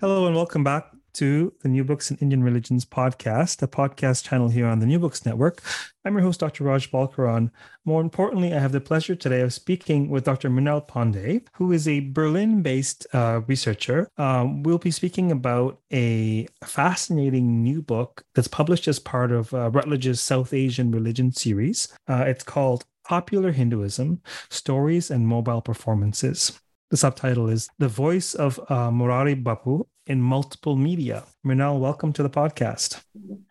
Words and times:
Hello 0.00 0.26
and 0.26 0.34
welcome 0.34 0.64
back 0.64 0.86
to 1.12 1.52
the 1.60 1.68
New 1.68 1.84
Books 1.84 2.10
in 2.10 2.16
Indian 2.22 2.42
Religions 2.42 2.86
podcast, 2.86 3.62
a 3.62 3.68
podcast 3.68 4.24
channel 4.24 4.48
here 4.48 4.66
on 4.66 4.78
the 4.78 4.86
New 4.86 4.98
Books 4.98 5.26
Network. 5.26 5.60
I'm 6.06 6.14
your 6.14 6.22
host, 6.22 6.40
Dr. 6.40 6.64
Raj 6.64 6.90
Balkaran. 6.90 7.50
More 7.84 8.00
importantly, 8.00 8.54
I 8.54 8.60
have 8.60 8.72
the 8.72 8.80
pleasure 8.80 9.14
today 9.14 9.42
of 9.42 9.52
speaking 9.52 10.08
with 10.08 10.24
Dr. 10.24 10.48
Mrinal 10.48 10.88
Pandey, 10.88 11.46
who 11.52 11.70
is 11.70 11.86
a 11.86 12.00
Berlin 12.00 12.62
based 12.62 13.06
uh, 13.12 13.42
researcher. 13.46 14.08
Um, 14.16 14.62
we'll 14.62 14.78
be 14.78 14.90
speaking 14.90 15.30
about 15.30 15.78
a 15.92 16.48
fascinating 16.64 17.62
new 17.62 17.82
book 17.82 18.24
that's 18.34 18.48
published 18.48 18.88
as 18.88 18.98
part 18.98 19.32
of 19.32 19.52
uh, 19.52 19.68
Routledge's 19.68 20.22
South 20.22 20.54
Asian 20.54 20.90
Religion 20.92 21.30
series. 21.30 21.88
Uh, 22.08 22.24
it's 22.26 22.42
called 22.42 22.86
Popular 23.04 23.52
Hinduism 23.52 24.22
Stories 24.48 25.10
and 25.10 25.28
Mobile 25.28 25.60
Performances. 25.60 26.58
The 26.90 26.96
subtitle 26.96 27.48
is 27.48 27.68
The 27.78 27.86
Voice 27.86 28.34
of 28.34 28.58
uh, 28.68 28.90
Morari 28.90 29.40
Bapu 29.40 29.86
in 30.10 30.20
Multiple 30.20 30.74
Media. 30.74 31.22
Mrinal, 31.46 31.78
welcome 31.78 32.12
to 32.12 32.24
the 32.24 32.28
podcast. 32.28 33.00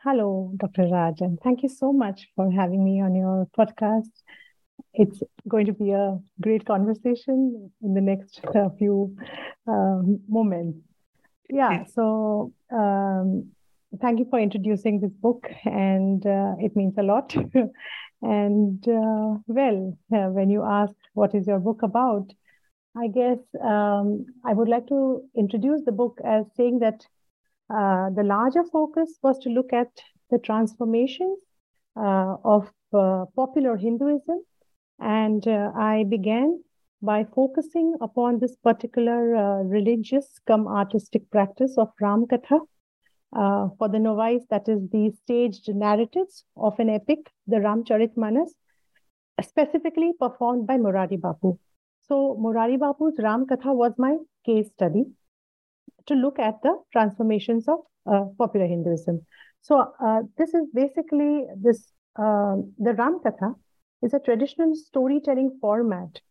Hello, 0.04 0.52
Dr. 0.58 0.90
Raj, 0.92 1.22
and 1.22 1.40
thank 1.42 1.64
you 1.64 1.70
so 1.70 1.94
much 1.94 2.28
for 2.36 2.52
having 2.52 2.84
me 2.84 3.02
on 3.02 3.16
your 3.16 3.48
podcast. 3.58 4.12
It's 4.94 5.24
going 5.48 5.68
to 5.68 5.74
be 5.74 5.92
a 5.92 6.20
great 6.42 6.66
conversation 6.66 7.72
in 7.82 7.94
the 7.94 8.02
next 8.02 8.42
uh, 8.54 8.68
few 8.78 9.16
um, 9.68 10.20
moments. 10.28 10.80
Yeah, 11.50 11.86
so 11.86 12.52
um, 12.74 13.52
thank 14.02 14.20
you 14.20 14.28
for 14.30 14.38
introducing 14.38 15.00
this 15.00 15.14
book, 15.14 15.48
and 15.64 16.26
uh, 16.26 16.56
it 16.60 16.76
means 16.76 16.96
a 16.98 17.04
lot. 17.04 17.34
and 18.22 18.86
uh, 18.86 19.40
well, 19.48 19.98
uh, 20.14 20.28
when 20.38 20.50
you 20.50 20.66
ask 20.66 20.94
what 21.14 21.34
is 21.34 21.48
your 21.48 21.60
book 21.60 21.84
about, 21.84 22.34
I 23.02 23.08
guess 23.08 23.40
um, 23.64 24.26
I 24.44 24.54
would 24.54 24.68
like 24.68 24.88
to 24.88 25.22
introduce 25.38 25.86
the 25.86 25.92
book 25.94 26.20
as 26.26 26.46
saying 26.58 26.80
that 26.80 27.06
uh, 27.70 28.10
the 28.10 28.24
larger 28.24 28.64
focus 28.66 29.18
was 29.24 29.40
to 29.40 29.50
look 29.50 29.72
at 29.72 29.88
the 30.32 30.40
transformations 30.40 31.40
uh, 31.96 32.36
of 32.44 32.70
uh, 32.94 33.26
popular 33.36 33.78
Hinduism. 33.78 34.44
And 35.00 35.48
uh, 35.48 35.72
I 35.78 36.04
began 36.10 36.62
by 37.02 37.24
focusing 37.24 37.96
upon 38.02 38.40
this 38.40 38.58
particular 38.58 39.36
uh, 39.36 39.64
religious 39.64 40.28
come 40.46 40.68
artistic 40.68 41.30
practice 41.32 41.78
of 41.78 41.90
Ramkatha. 42.02 42.60
Uh, 43.32 43.70
for 43.78 43.88
the 43.88 44.00
novice, 44.00 44.44
that 44.50 44.68
is 44.68 44.82
the 44.90 45.12
staged 45.24 45.70
narratives 45.74 46.44
of 46.58 46.78
an 46.80 46.90
epic, 46.90 47.32
the 47.48 47.58
Ramcharitmanas, 47.58 48.50
specifically 49.42 50.12
performed 50.20 50.68
by 50.68 50.78
Morari 50.78 51.18
Bapu. 51.18 51.60
So 52.08 52.38
Morari 52.40 52.78
Bapu's 52.78 53.20
Ram 53.20 53.46
Katha 53.46 53.74
was 53.76 53.94
my 53.98 54.18
case 54.46 54.70
study 54.74 55.06
to 56.08 56.14
look 56.16 56.40
at 56.40 56.62
the 56.64 56.76
transformations 56.92 57.68
of 57.68 57.80
uh, 58.12 58.26
popular 58.38 58.66
Hinduism. 58.66 59.26
So 59.62 59.94
uh, 60.04 60.22
this 60.38 60.54
is 60.54 60.68
basically 60.74 61.46
this 61.56 61.92
uh, 62.16 62.56
the 62.78 62.94
Ram 62.94 63.20
Katha 63.24 63.54
is 64.02 64.14
a 64.14 64.20
traditional 64.20 64.76
storytelling 64.76 65.58
format, 65.62 66.22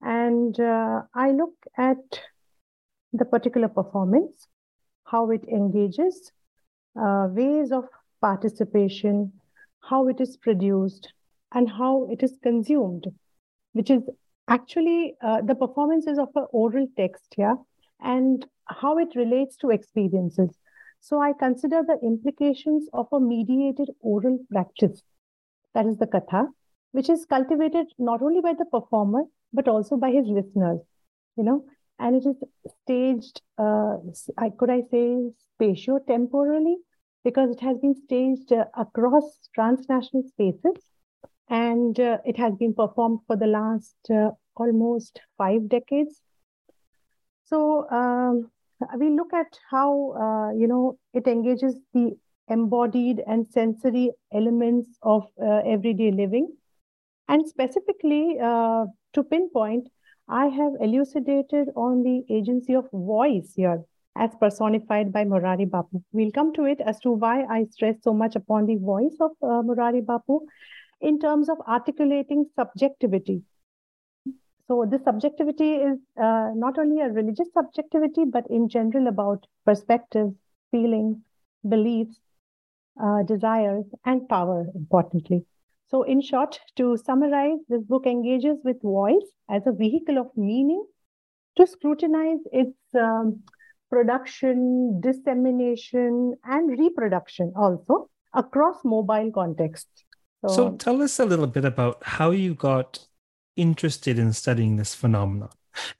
and 0.00 0.58
uh, 0.58 1.02
I 1.14 1.32
look 1.32 1.54
at 1.76 2.20
the 3.12 3.24
particular 3.24 3.68
performance, 3.68 4.46
how 5.04 5.30
it 5.30 5.44
engages, 5.48 6.32
uh, 7.00 7.28
ways 7.30 7.72
of 7.72 7.84
participation, 8.20 9.32
how 9.80 10.08
it 10.08 10.20
is 10.20 10.36
produced, 10.36 11.12
and 11.52 11.68
how 11.68 12.08
it 12.10 12.22
is 12.22 12.38
consumed, 12.42 13.06
which 13.72 13.90
is 13.90 14.02
actually 14.48 15.14
uh, 15.22 15.40
the 15.42 15.54
performances 15.54 16.18
of 16.18 16.28
an 16.34 16.46
oral 16.52 16.86
text 16.96 17.34
yeah 17.36 17.54
and 18.00 18.46
how 18.68 18.98
it 18.98 19.14
relates 19.14 19.56
to 19.56 19.70
experiences. 19.70 20.50
So 21.00 21.20
i 21.20 21.32
consider 21.32 21.82
the 21.86 21.98
implications 22.02 22.88
of 22.92 23.06
a 23.12 23.20
mediated 23.20 23.90
oral 24.00 24.38
practice 24.50 25.02
that 25.74 25.86
is 25.86 25.98
the 25.98 26.06
katha 26.06 26.48
which 26.92 27.10
is 27.10 27.26
cultivated 27.26 27.86
not 27.98 28.22
only 28.22 28.40
by 28.40 28.54
the 28.54 28.64
performer 28.64 29.22
but 29.52 29.68
also 29.68 29.96
by 29.96 30.10
his 30.10 30.26
listeners 30.26 30.80
you 31.36 31.44
know 31.44 31.64
and 31.98 32.16
it 32.16 32.26
is 32.26 32.36
staged 32.82 33.42
uh, 33.58 33.96
I, 34.36 34.50
could 34.58 34.70
i 34.70 34.80
say 34.90 35.30
spatio-temporally? 35.60 36.76
Because 37.24 37.50
it 37.50 37.60
has 37.60 37.78
been 37.78 37.94
staged 37.94 38.52
uh, 38.52 38.66
across 38.76 39.48
transnational 39.54 40.22
spaces 40.28 40.82
and 41.48 41.98
uh, 42.00 42.18
it 42.24 42.36
has 42.36 42.54
been 42.56 42.74
performed 42.74 43.20
for 43.26 43.36
the 43.36 43.46
last 43.46 43.96
uh, 44.10 44.30
almost 44.56 45.20
five 45.38 45.68
decades. 45.68 46.20
So 47.44 47.88
um, 47.90 48.50
we 48.98 49.10
look 49.10 49.32
at 49.32 49.58
how 49.70 50.12
uh, 50.12 50.58
you 50.58 50.66
know 50.66 50.98
it 51.14 51.26
engages 51.26 51.76
the 51.94 52.16
embodied 52.48 53.22
and 53.26 53.46
sensory 53.48 54.10
elements 54.32 54.88
of 55.02 55.24
uh, 55.40 55.62
everyday 55.66 56.10
living, 56.10 56.48
and 57.28 57.46
specifically 57.46 58.38
uh, 58.42 58.86
to 59.14 59.22
pinpoint, 59.22 59.88
I 60.28 60.46
have 60.46 60.72
elucidated 60.80 61.68
on 61.76 62.02
the 62.02 62.24
agency 62.34 62.74
of 62.74 62.88
voice 62.92 63.52
here 63.54 63.84
as 64.18 64.30
personified 64.40 65.12
by 65.12 65.24
Morari 65.24 65.68
Bapu. 65.68 66.02
We'll 66.12 66.32
come 66.32 66.52
to 66.54 66.64
it 66.64 66.80
as 66.80 66.98
to 67.00 67.10
why 67.10 67.44
I 67.44 67.66
stress 67.70 67.96
so 68.02 68.14
much 68.14 68.34
upon 68.34 68.66
the 68.66 68.76
voice 68.76 69.16
of 69.20 69.32
uh, 69.42 69.62
Morari 69.62 70.02
Bapu 70.04 70.40
in 71.00 71.18
terms 71.18 71.48
of 71.48 71.58
articulating 71.68 72.46
subjectivity. 72.56 73.42
So 74.68 74.84
this 74.90 75.04
subjectivity 75.04 75.74
is 75.74 75.98
uh, 76.20 76.50
not 76.54 76.78
only 76.78 77.00
a 77.00 77.08
religious 77.08 77.48
subjectivity, 77.52 78.24
but 78.24 78.44
in 78.50 78.68
general 78.68 79.06
about 79.06 79.46
perspectives, 79.64 80.34
feelings, 80.72 81.18
beliefs, 81.68 82.18
uh, 83.00 83.22
desires, 83.22 83.84
and 84.04 84.28
power, 84.28 84.66
importantly. 84.74 85.44
So 85.88 86.02
in 86.02 86.20
short, 86.20 86.58
to 86.76 86.96
summarize, 86.96 87.58
this 87.68 87.82
book 87.84 88.06
engages 88.06 88.58
with 88.64 88.82
voice 88.82 89.28
as 89.48 89.62
a 89.66 89.72
vehicle 89.72 90.18
of 90.18 90.36
meaning 90.36 90.84
to 91.56 91.66
scrutinize 91.66 92.40
its 92.52 92.76
um, 92.94 93.42
production, 93.88 95.00
dissemination, 95.00 96.34
and 96.44 96.76
reproduction 96.78 97.52
also 97.56 98.10
across 98.34 98.84
mobile 98.84 99.30
contexts. 99.32 100.05
So, 100.42 100.48
so 100.48 100.76
tell 100.76 101.02
us 101.02 101.18
a 101.18 101.24
little 101.24 101.46
bit 101.46 101.64
about 101.64 102.02
how 102.02 102.30
you 102.30 102.54
got 102.54 103.06
interested 103.56 104.18
in 104.18 104.32
studying 104.32 104.76
this 104.76 104.94
phenomenon. 104.94 105.50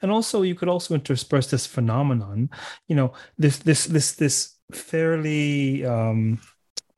And 0.01 0.11
also 0.11 0.43
you 0.43 0.55
could 0.55 0.69
also 0.69 0.95
intersperse 0.95 1.51
this 1.51 1.67
phenomenon, 1.67 2.51
you 2.89 2.97
know, 2.97 3.13
this 3.37 3.59
this 3.59 3.87
this 3.87 4.13
this 4.13 4.57
fairly 4.73 5.85
um 5.85 6.41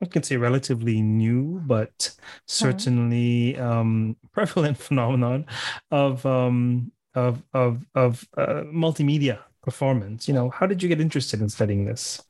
I 0.01 0.05
can 0.05 0.23
say 0.23 0.37
relatively 0.37 1.01
new, 1.01 1.61
but 1.65 2.11
certainly 2.47 3.57
um, 3.57 4.15
prevalent 4.31 4.77
phenomenon 4.87 5.45
of 5.91 6.25
um, 6.25 6.91
of 7.15 7.43
of 7.53 7.85
of 7.95 8.27
uh, 8.37 8.63
multimedia 8.73 9.39
performance. 9.61 10.27
You 10.27 10.33
know, 10.35 10.49
how 10.49 10.65
did 10.67 10.81
you 10.81 10.87
get 10.87 11.01
interested 11.01 11.41
in 11.41 11.49
studying 11.49 11.85
this? 11.85 12.23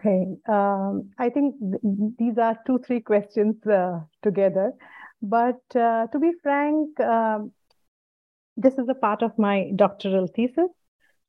Okay, 0.00 0.26
um, 0.48 1.10
I 1.18 1.28
think 1.28 1.56
th- 1.60 1.82
these 2.18 2.38
are 2.38 2.56
two, 2.66 2.78
three 2.78 3.00
questions 3.00 3.54
uh, 3.66 4.00
together. 4.22 4.72
But 5.20 5.60
uh, 5.74 6.06
to 6.06 6.18
be 6.18 6.32
frank, 6.42 6.98
um, 7.00 7.52
this 8.56 8.74
is 8.78 8.88
a 8.88 8.94
part 8.94 9.22
of 9.22 9.38
my 9.38 9.70
doctoral 9.76 10.26
thesis. 10.26 10.70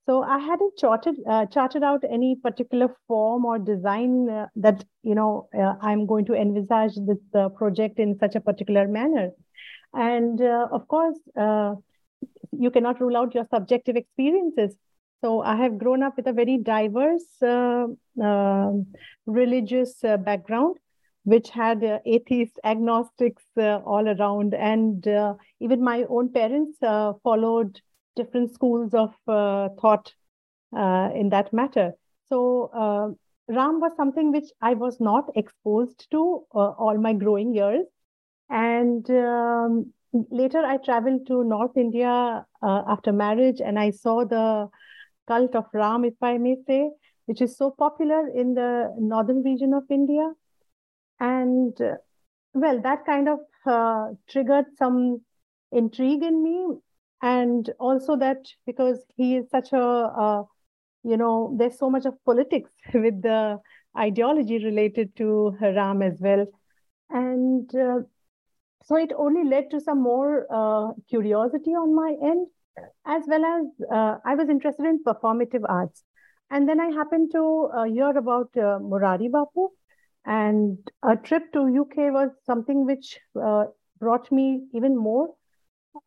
So 0.05 0.23
I 0.23 0.39
hadn't 0.39 0.77
charted 0.77 1.15
uh, 1.29 1.47
charted 1.47 1.83
out 1.83 2.03
any 2.09 2.37
particular 2.41 2.95
form 3.07 3.43
or 3.45 3.59
design 3.59 4.29
uh, 4.29 4.47
that 4.55 4.85
you 5.03 5.15
know 5.15 5.49
uh, 5.53 5.75
I'm 5.81 6.05
going 6.05 6.25
to 6.25 6.33
envisage 6.33 6.95
this 7.05 7.19
uh, 7.35 7.49
project 7.49 7.99
in 7.99 8.17
such 8.19 8.35
a 8.35 8.41
particular 8.41 8.87
manner. 8.87 9.31
And 9.93 10.41
of 10.41 10.87
course, 10.87 11.19
you 11.35 12.71
cannot 12.71 13.01
rule 13.01 13.17
out 13.17 13.35
your 13.35 13.45
subjective 13.53 13.97
experiences 13.97 14.77
so 15.21 15.41
I 15.41 15.55
have 15.57 15.77
grown 15.77 16.01
up 16.01 16.17
with 16.17 16.27
a 16.27 16.33
very 16.33 16.57
diverse 16.57 17.41
uh, 17.43 17.85
uh, 18.21 18.71
religious 19.27 20.03
uh, 20.03 20.17
background, 20.17 20.77
which 21.25 21.51
had 21.51 21.83
uh, 21.83 21.99
atheists, 22.05 22.57
agnostics 22.63 23.43
uh, 23.55 23.77
all 23.85 24.07
around, 24.07 24.55
and 24.55 25.07
uh, 25.07 25.35
even 25.59 25.83
my 25.83 26.05
own 26.09 26.29
parents 26.33 26.79
followed 27.23 27.79
different 28.15 28.51
schools 28.53 28.95
of 28.95 29.13
thought 29.27 30.13
in 30.73 31.29
that 31.29 31.53
matter. 31.53 31.93
So 32.29 33.15
Ram 33.47 33.79
was 33.79 33.91
something 33.95 34.31
which 34.31 34.49
I 34.61 34.73
was 34.73 34.99
not 34.99 35.25
exposed 35.35 36.07
to 36.11 36.45
all 36.51 36.97
my 36.97 37.13
growing 37.13 37.53
years. 37.53 37.85
And 38.49 39.09
um, 39.11 39.93
later 40.13 40.59
I 40.59 40.77
traveled 40.77 41.27
to 41.27 41.43
North 41.43 41.77
India 41.77 42.45
after 42.63 43.11
marriage 43.13 43.61
and 43.61 43.77
I 43.77 43.91
saw 43.91 44.25
the 44.25 44.69
cult 45.31 45.55
of 45.55 45.65
Ram, 45.73 46.05
if 46.05 46.21
I 46.21 46.37
may 46.37 46.55
say, 46.67 46.89
which 47.25 47.41
is 47.41 47.57
so 47.57 47.71
popular 47.71 48.27
in 48.43 48.53
the 48.53 48.93
northern 48.99 49.43
region 49.43 49.73
of 49.73 49.83
India. 49.89 50.31
And 51.19 51.79
uh, 51.81 51.97
well, 52.53 52.81
that 52.81 53.05
kind 53.05 53.29
of 53.29 53.39
uh, 53.65 54.07
triggered 54.29 54.65
some 54.77 55.21
intrigue 55.71 56.23
in 56.23 56.43
me. 56.43 56.77
And 57.21 57.69
also 57.79 58.17
that 58.17 58.47
because 58.65 59.03
he 59.15 59.35
is 59.35 59.49
such 59.51 59.73
a, 59.73 60.43
you 61.03 61.17
know, 61.17 61.55
there's 61.57 61.77
so 61.77 61.89
much 61.89 62.05
of 62.05 62.15
politics 62.25 62.71
with 62.93 63.21
the 63.21 63.59
ideology 63.97 64.63
related 64.63 65.15
to 65.17 65.55
Ram 65.61 66.01
as 66.01 66.19
well. 66.19 66.45
And 67.09 67.73
uh, 67.75 67.99
so 68.85 68.95
it 68.95 69.11
only 69.17 69.47
led 69.47 69.69
to 69.71 69.79
some 69.79 70.01
more 70.01 70.47
uh, 70.49 70.93
curiosity 71.09 71.71
on 71.71 71.93
my 71.95 72.15
end, 72.21 72.47
as 73.05 73.23
well 73.27 73.45
as 73.45 73.65
uh, 73.91 74.17
I 74.25 74.35
was 74.35 74.49
interested 74.49 74.85
in 74.85 75.03
performative 75.03 75.63
arts. 75.67 76.03
And 76.49 76.67
then 76.67 76.79
I 76.79 76.89
happened 76.89 77.31
to 77.33 77.69
uh, 77.73 77.83
hear 77.83 78.09
about 78.09 78.49
uh, 78.57 78.79
Morari 78.79 79.29
Bapu, 79.29 79.69
and 80.25 80.77
a 81.03 81.15
trip 81.15 81.51
to 81.53 81.59
UK 81.59 82.11
was 82.11 82.29
something 82.45 82.85
which 82.85 83.19
uh, 83.41 83.65
brought 83.99 84.31
me 84.31 84.61
even 84.73 84.95
more 84.97 85.33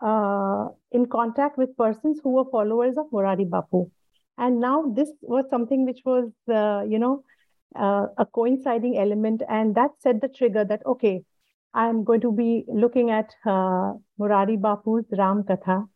uh, 0.00 0.68
in 0.92 1.06
contact 1.06 1.56
with 1.58 1.76
persons 1.76 2.20
who 2.22 2.30
were 2.30 2.44
followers 2.50 2.96
of 2.98 3.06
Morari 3.10 3.48
Bapu. 3.48 3.90
And 4.36 4.60
now 4.60 4.92
this 4.94 5.10
was 5.22 5.46
something 5.48 5.86
which 5.86 6.00
was, 6.04 6.30
you 6.46 6.98
know, 6.98 7.24
a 7.76 8.26
coinciding 8.32 8.98
element, 8.98 9.42
and 9.48 9.74
that 9.74 9.90
set 10.00 10.20
the 10.20 10.28
trigger 10.28 10.64
that 10.64 10.84
okay, 10.86 11.24
I'm 11.74 12.04
going 12.04 12.20
to 12.20 12.30
be 12.30 12.64
looking 12.68 13.10
at 13.10 13.34
uh, 13.44 13.94
Morari 14.18 14.56
Bapu's 14.56 15.06
Ram 15.10 15.42
Katha. 15.42 15.88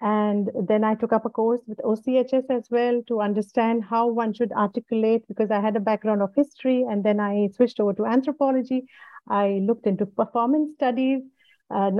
And 0.00 0.50
then 0.68 0.84
I 0.84 0.94
took 0.94 1.12
up 1.12 1.24
a 1.24 1.30
course 1.30 1.60
with 1.66 1.78
OCHS 1.78 2.44
as 2.50 2.68
well 2.70 3.02
to 3.08 3.20
understand 3.20 3.84
how 3.84 4.08
one 4.08 4.32
should 4.32 4.52
articulate 4.52 5.26
because 5.26 5.50
I 5.50 5.60
had 5.60 5.74
a 5.74 5.80
background 5.80 6.22
of 6.22 6.32
history 6.36 6.84
and 6.88 7.02
then 7.02 7.18
I 7.18 7.48
switched 7.56 7.80
over 7.80 7.92
to 7.94 8.06
anthropology. 8.06 8.86
I 9.28 9.60
looked 9.66 9.86
into 9.86 10.06
performance 10.06 10.74
studies, 10.74 11.22
uh, 11.70 11.90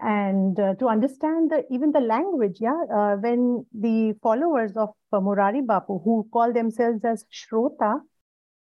and 0.00 0.58
uh, 0.60 0.74
to 0.74 0.88
understand 0.88 1.50
the, 1.50 1.64
even 1.70 1.92
the 1.92 2.00
language. 2.00 2.58
Yeah, 2.60 2.82
uh, 2.92 3.16
when 3.16 3.64
the 3.72 4.14
followers 4.22 4.76
of 4.76 4.90
uh, 5.12 5.20
Morari 5.20 5.64
Bapu, 5.64 6.02
who 6.04 6.28
call 6.32 6.52
themselves 6.52 7.04
as 7.04 7.24
Shrota, 7.32 8.00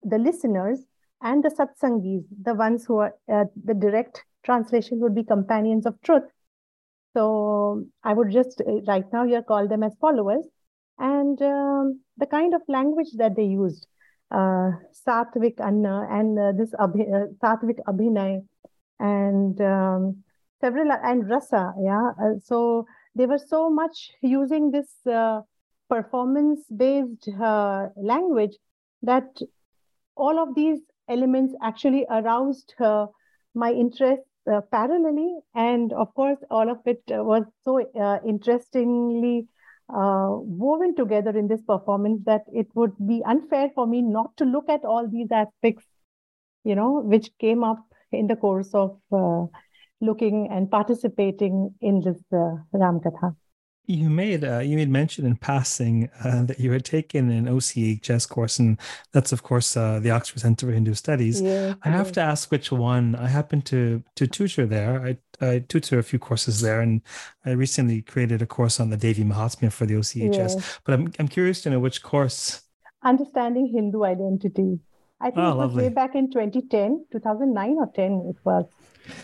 the 0.03 0.19
listeners, 0.19 0.85
and 1.23 1.43
the 1.43 1.49
satsangis, 1.49 2.25
the 2.43 2.55
ones 2.55 2.85
who 2.85 2.99
are 2.99 3.15
uh, 3.33 3.45
the 3.65 3.75
direct 3.75 4.23
translation 4.45 5.01
would 5.01 5.15
be 5.15 5.25
companions 5.25 5.87
of 5.87 6.01
truth. 6.03 6.25
So 7.15 7.85
I 8.03 8.13
would 8.13 8.31
just 8.31 8.61
uh, 8.61 8.83
right 8.87 9.05
now 9.13 9.25
here 9.25 9.43
call 9.43 9.69
them 9.69 9.83
as 9.83 9.95
followers, 10.01 10.45
and 10.99 11.41
um, 11.41 12.01
the 12.19 12.27
kind 12.27 12.55
of 12.55 12.63
language 12.69 13.13
that 13.17 13.37
they 13.37 13.45
used, 13.45 13.87
uh, 14.31 14.71
Satvik 15.07 15.61
Anna 15.61 16.07
and 16.11 16.39
uh, 16.39 16.53
this 16.53 16.73
abhi, 16.73 17.07
uh, 17.09 17.27
Satvik 17.43 17.79
Abhinay, 17.87 18.45
and 18.99 19.61
um, 19.61 20.25
several 20.61 20.91
and 20.91 21.31
Rasa. 21.31 21.73
Yeah, 21.81 22.11
uh, 22.21 22.39
so 22.43 22.87
they 23.15 23.27
were 23.27 23.39
so 23.39 23.71
much 23.71 24.11
using 24.21 24.73
this 24.73 24.91
uh, 25.07 25.43
performance-based 25.89 27.29
language 27.97 28.57
that 29.03 29.29
all 30.17 30.39
of 30.39 30.55
these 30.55 30.81
elements 31.09 31.55
actually 31.63 32.07
aroused 32.11 32.75
uh, 32.81 33.07
my 33.55 33.71
interest 33.71 34.23
uh, 34.51 34.61
parallelly. 34.73 35.41
And 35.55 35.93
of 35.93 36.15
course, 36.15 36.39
all 36.51 36.71
of 36.71 36.79
it 36.87 37.03
uh, 37.11 37.23
was 37.25 37.45
so 37.63 37.81
uh, 38.01 38.19
interestingly 38.27 39.47
woven 39.89 40.95
together 40.97 41.37
in 41.37 41.47
this 41.47 41.61
performance 41.63 42.23
that 42.25 42.43
it 42.53 42.67
would 42.75 42.93
be 43.07 43.23
unfair 43.27 43.71
for 43.75 43.87
me 43.87 44.01
not 44.01 44.35
to 44.39 44.45
look 44.45 44.69
at 44.71 44.83
all 44.85 45.07
these 45.07 45.29
aspects, 45.31 45.85
you 46.65 46.75
know, 46.75 47.03
which 47.03 47.31
came 47.39 47.63
up 47.63 47.85
in 48.11 48.27
the 48.27 48.35
course 48.35 48.71
of 48.73 48.99
looking 50.01 50.49
and 50.51 50.71
participating 50.71 51.75
in 51.83 52.01
this 52.01 52.19
Ramkatha. 52.33 53.37
You 53.87 54.09
made 54.09 54.45
uh, 54.45 54.61
you 54.61 54.77
made 54.77 54.89
mention 54.89 55.27
in 55.27 55.37
passing 55.37 56.09
uh, 56.25 56.45
that 56.45 56.59
you 56.59 56.73
had 56.73 56.87
taken 56.87 57.31
an 57.31 57.45
OCHS 57.45 58.27
course, 58.29 58.59
and 58.59 58.79
that's 59.13 59.31
of 59.31 59.43
course 59.43 59.77
uh, 59.77 60.01
the 60.01 60.11
Oxford 60.11 60.41
Center 60.41 60.67
for 60.67 60.73
Hindu 60.73 60.95
Studies. 60.95 61.43
Yeah, 61.43 61.75
I 61.83 61.91
have 61.91 62.11
to 62.13 62.21
ask 62.23 62.51
which 62.51 62.73
one. 62.73 63.15
I 63.15 63.29
happen 63.29 63.61
to 63.63 64.03
to 64.17 64.27
tutor 64.27 64.65
there. 64.65 65.05
I, 65.05 65.47
I 65.47 65.59
tutor 65.59 65.99
a 65.99 66.03
few 66.03 66.19
courses 66.19 66.63
there, 66.63 66.81
and 66.81 67.03
I 67.45 67.51
recently 67.51 68.01
created 68.01 68.41
a 68.41 68.47
course 68.47 68.81
on 68.81 68.89
the 68.89 68.97
Devi 68.97 69.23
Mahatmya 69.23 69.71
for 69.71 69.85
the 69.85 69.95
OCHS. 69.95 70.57
Yeah. 70.57 70.63
But 70.85 70.95
I'm 70.95 71.13
I'm 71.19 71.29
curious 71.29 71.61
to 71.63 71.71
know 71.71 71.81
which 71.81 72.03
course. 72.03 72.63
Understanding 73.03 73.71
Hindu 73.75 74.03
identity. 74.03 74.81
I 75.21 75.27
think 75.27 75.39
oh, 75.39 75.53
it 75.53 75.57
was 75.57 75.57
lovely. 75.57 75.85
way 75.85 75.89
back 75.91 76.15
in 76.15 76.31
2010, 76.31 77.07
2009 77.13 77.77
or 77.79 77.91
10. 77.95 78.27
It 78.29 78.37
was 78.45 78.67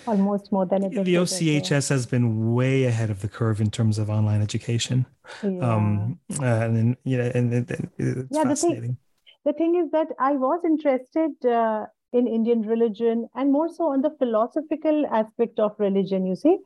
almost 0.07 0.53
more 0.53 0.67
than 0.67 0.85
a 0.85 0.89
decade. 0.89 1.05
The 1.05 1.15
OCHS 1.17 1.89
has 1.89 2.07
been 2.07 2.55
way 2.55 2.85
ahead 2.85 3.11
of 3.11 3.21
the 3.21 3.29
curve 3.29 3.61
in 3.61 3.71
terms 3.71 3.99
of 3.99 4.09
online 4.09 4.43
education. 4.43 5.07
Yeah. 5.43 5.49
Um, 5.61 6.19
uh, 6.41 6.45
and 6.45 6.97
you 7.05 7.19
know, 7.19 7.31
and, 7.35 7.53
and, 7.53 7.71
and 7.71 7.91
it's 7.99 8.29
yeah, 8.31 8.45
fascinating. 8.45 8.97
The 9.45 9.53
thing, 9.53 9.73
the 9.73 9.75
thing 9.75 9.85
is 9.85 9.91
that 9.93 10.09
I 10.19 10.33
was 10.33 10.61
interested 10.65 11.45
uh, 11.45 11.87
in 12.13 12.27
Indian 12.27 12.63
religion 12.63 13.29
and 13.35 13.53
more 13.53 13.69
so 13.69 13.93
on 13.93 14.03
the 14.03 14.15
philosophical 14.19 15.07
aspect 15.07 15.59
of 15.59 15.75
religion, 15.79 16.27
you 16.27 16.37
see. 16.37 16.59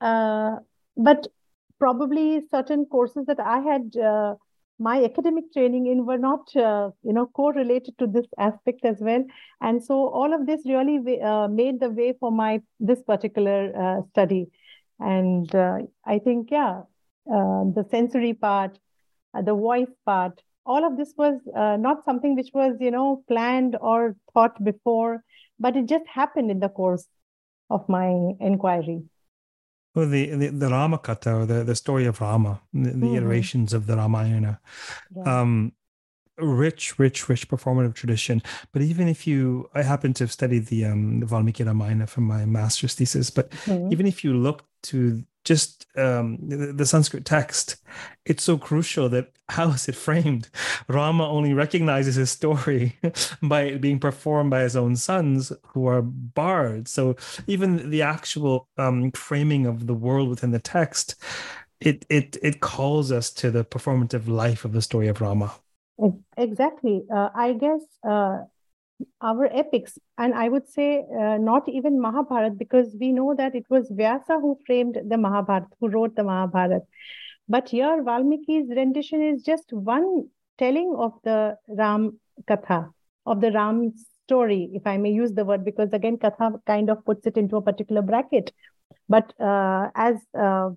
Uh, 0.00 0.56
but 0.96 1.26
probably 1.78 2.42
certain 2.50 2.84
courses 2.86 3.26
that 3.26 3.40
I 3.40 3.60
had 3.60 3.96
uh, 3.96 4.34
my 4.80 5.04
academic 5.04 5.52
training 5.52 5.86
in 5.86 6.06
were 6.06 6.18
not 6.18 6.56
uh, 6.56 6.90
you 7.02 7.12
know 7.12 7.26
correlated 7.26 7.96
to 7.98 8.06
this 8.06 8.26
aspect 8.38 8.84
as 8.84 8.96
well. 9.00 9.22
And 9.60 9.84
so 9.84 10.08
all 10.08 10.34
of 10.34 10.46
this 10.46 10.62
really 10.66 11.20
uh, 11.20 11.48
made 11.48 11.80
the 11.80 11.90
way 11.90 12.14
for 12.18 12.32
my 12.32 12.62
this 12.80 13.02
particular 13.02 13.72
uh, 13.78 14.02
study. 14.10 14.46
And 15.00 15.52
uh, 15.54 15.78
i 16.04 16.18
think 16.18 16.50
yeah 16.50 16.82
uh, 17.34 17.62
the 17.76 17.86
sensory 17.90 18.34
part 18.34 18.78
uh, 19.34 19.42
the 19.42 19.54
voice 19.54 19.94
part 20.04 20.42
all 20.66 20.84
of 20.84 20.96
this 20.98 21.14
was 21.16 21.40
not 21.80 22.04
something 22.04 22.36
which 22.36 22.50
was 22.52 22.76
you 22.80 22.90
know 22.90 23.24
planned 23.28 23.76
or 23.80 24.14
thought 24.34 24.62
before 24.62 25.24
but 25.58 25.76
it 25.76 25.86
just 25.86 26.06
happened 26.06 26.50
in 26.50 26.60
the 26.60 26.68
course 26.68 27.06
of 27.70 27.88
my 27.88 28.08
inquiry 28.40 29.02
well, 29.94 30.08
the, 30.08 30.30
the, 30.30 30.48
the 30.48 30.68
Rama 30.68 30.98
Katha, 30.98 31.42
or 31.42 31.46
the, 31.46 31.64
the 31.64 31.74
story 31.74 32.06
of 32.06 32.20
Rama, 32.20 32.60
the, 32.72 32.90
the 32.90 32.96
mm-hmm. 32.96 33.16
iterations 33.16 33.72
of 33.72 33.86
the 33.86 33.96
Ramayana. 33.96 34.60
Yeah. 35.14 35.40
Um, 35.40 35.72
rich, 36.42 36.98
rich, 36.98 37.28
rich 37.28 37.48
performative 37.48 37.94
tradition. 37.94 38.42
But 38.72 38.82
even 38.82 39.08
if 39.08 39.26
you, 39.26 39.68
I 39.74 39.82
happen 39.82 40.14
to 40.14 40.24
have 40.24 40.32
studied 40.32 40.66
the 40.66 40.86
um, 40.86 41.20
the 41.20 41.26
Valmiki 41.26 41.64
Ramayana 41.64 42.06
from 42.06 42.24
my 42.24 42.44
master's 42.44 42.94
thesis. 42.94 43.30
But 43.30 43.50
mm-hmm. 43.50 43.92
even 43.92 44.06
if 44.06 44.24
you 44.24 44.34
look 44.34 44.64
to 44.82 45.24
just 45.44 45.86
um, 45.96 46.38
the, 46.42 46.72
the, 46.72 46.86
Sanskrit 46.86 47.24
text, 47.24 47.76
it's 48.26 48.42
so 48.42 48.58
crucial 48.58 49.08
that 49.08 49.32
how 49.48 49.70
is 49.70 49.88
it 49.88 49.94
framed? 49.94 50.48
Rama 50.88 51.26
only 51.26 51.54
recognizes 51.54 52.16
his 52.16 52.30
story 52.30 52.98
by 53.42 53.62
it 53.62 53.80
being 53.80 53.98
performed 53.98 54.50
by 54.50 54.62
his 54.62 54.76
own 54.76 54.96
sons 54.96 55.52
who 55.68 55.86
are 55.86 56.02
bards. 56.02 56.90
So 56.90 57.16
even 57.46 57.90
the 57.90 58.02
actual 58.02 58.68
um, 58.76 59.12
framing 59.12 59.66
of 59.66 59.86
the 59.86 59.94
world 59.94 60.28
within 60.28 60.50
the 60.50 60.58
text, 60.58 61.14
it 61.80 62.04
it 62.10 62.36
it 62.42 62.60
calls 62.60 63.10
us 63.10 63.30
to 63.30 63.50
the 63.50 63.64
performative 63.64 64.28
life 64.28 64.64
of 64.64 64.72
the 64.72 64.82
story 64.82 65.08
of 65.08 65.20
Rama. 65.20 65.52
Exactly. 66.36 67.02
Uh, 67.14 67.28
I 67.34 67.52
guess 67.52 67.80
uh, 68.08 68.38
our 69.20 69.46
epics, 69.46 69.98
and 70.18 70.34
I 70.34 70.48
would 70.48 70.68
say 70.68 71.04
uh, 71.20 71.36
not 71.38 71.68
even 71.68 72.00
Mahabharata, 72.00 72.54
because 72.56 72.96
we 72.98 73.12
know 73.12 73.34
that 73.36 73.54
it 73.54 73.66
was 73.68 73.90
Vyasa 73.90 74.40
who 74.40 74.58
framed 74.66 74.98
the 75.08 75.18
Mahabharata, 75.18 75.66
who 75.80 75.88
wrote 75.88 76.16
the 76.16 76.24
Mahabharata. 76.24 76.80
But 77.48 77.68
here, 77.68 78.02
Valmiki's 78.02 78.70
rendition 78.74 79.22
is 79.22 79.42
just 79.42 79.72
one 79.72 80.28
telling 80.58 80.94
of 80.98 81.12
the 81.24 81.56
Ram 81.68 82.18
Katha, 82.48 82.90
of 83.26 83.40
the 83.40 83.52
Ram 83.52 83.92
story, 84.24 84.70
if 84.72 84.86
I 84.86 84.96
may 84.96 85.10
use 85.10 85.32
the 85.32 85.44
word, 85.44 85.64
because 85.64 85.92
again, 85.92 86.16
Katha 86.18 86.64
kind 86.66 86.90
of 86.90 87.04
puts 87.04 87.26
it 87.26 87.36
into 87.36 87.56
a 87.56 87.62
particular 87.62 88.02
bracket. 88.02 88.52
But 89.08 89.32
uh, 89.40 89.88
as 89.94 90.16
uh, 90.38 90.70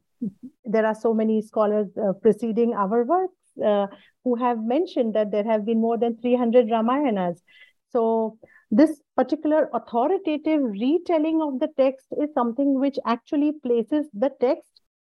there 0.66 0.86
are 0.86 0.96
so 0.96 1.14
many 1.14 1.42
scholars 1.42 1.88
uh, 1.98 2.14
preceding 2.14 2.74
our 2.74 3.04
works 3.04 3.36
uh, 3.66 3.88
who 4.24 4.36
have 4.36 4.64
mentioned 4.64 5.14
that 5.16 5.32
there 5.32 5.44
have 5.44 5.66
been 5.66 5.82
more 5.82 5.98
than 5.98 6.18
300 6.18 6.68
Ramayanas. 6.68 7.42
So 7.90 8.38
this 8.72 9.02
particular 9.16 9.70
authoritative 9.74 10.62
retelling 10.64 11.42
of 11.42 11.60
the 11.60 11.70
text 11.78 12.08
is 12.20 12.34
something 12.34 12.80
which 12.80 12.98
actually 13.06 13.52
places 13.64 14.08
the 14.14 14.32
text 14.40 14.70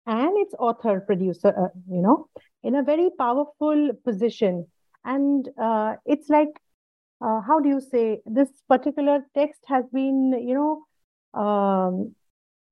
and 0.05 0.37
its 0.37 0.55
author 0.57 1.01
producer, 1.01 1.49
uh, 1.49 1.67
you 1.89 2.01
know, 2.01 2.29
in 2.63 2.75
a 2.75 2.83
very 2.83 3.09
powerful 3.17 3.91
position. 4.05 4.65
And 5.03 5.47
uh, 5.61 5.95
it's 6.05 6.29
like, 6.29 6.49
uh, 7.21 7.41
how 7.41 7.59
do 7.59 7.67
you 7.69 7.81
say, 7.81 8.21
this 8.25 8.49
particular 8.69 9.25
text 9.35 9.61
has 9.67 9.85
been, 9.91 10.33
you 10.47 10.53
know, 10.55 11.39
um, 11.39 12.15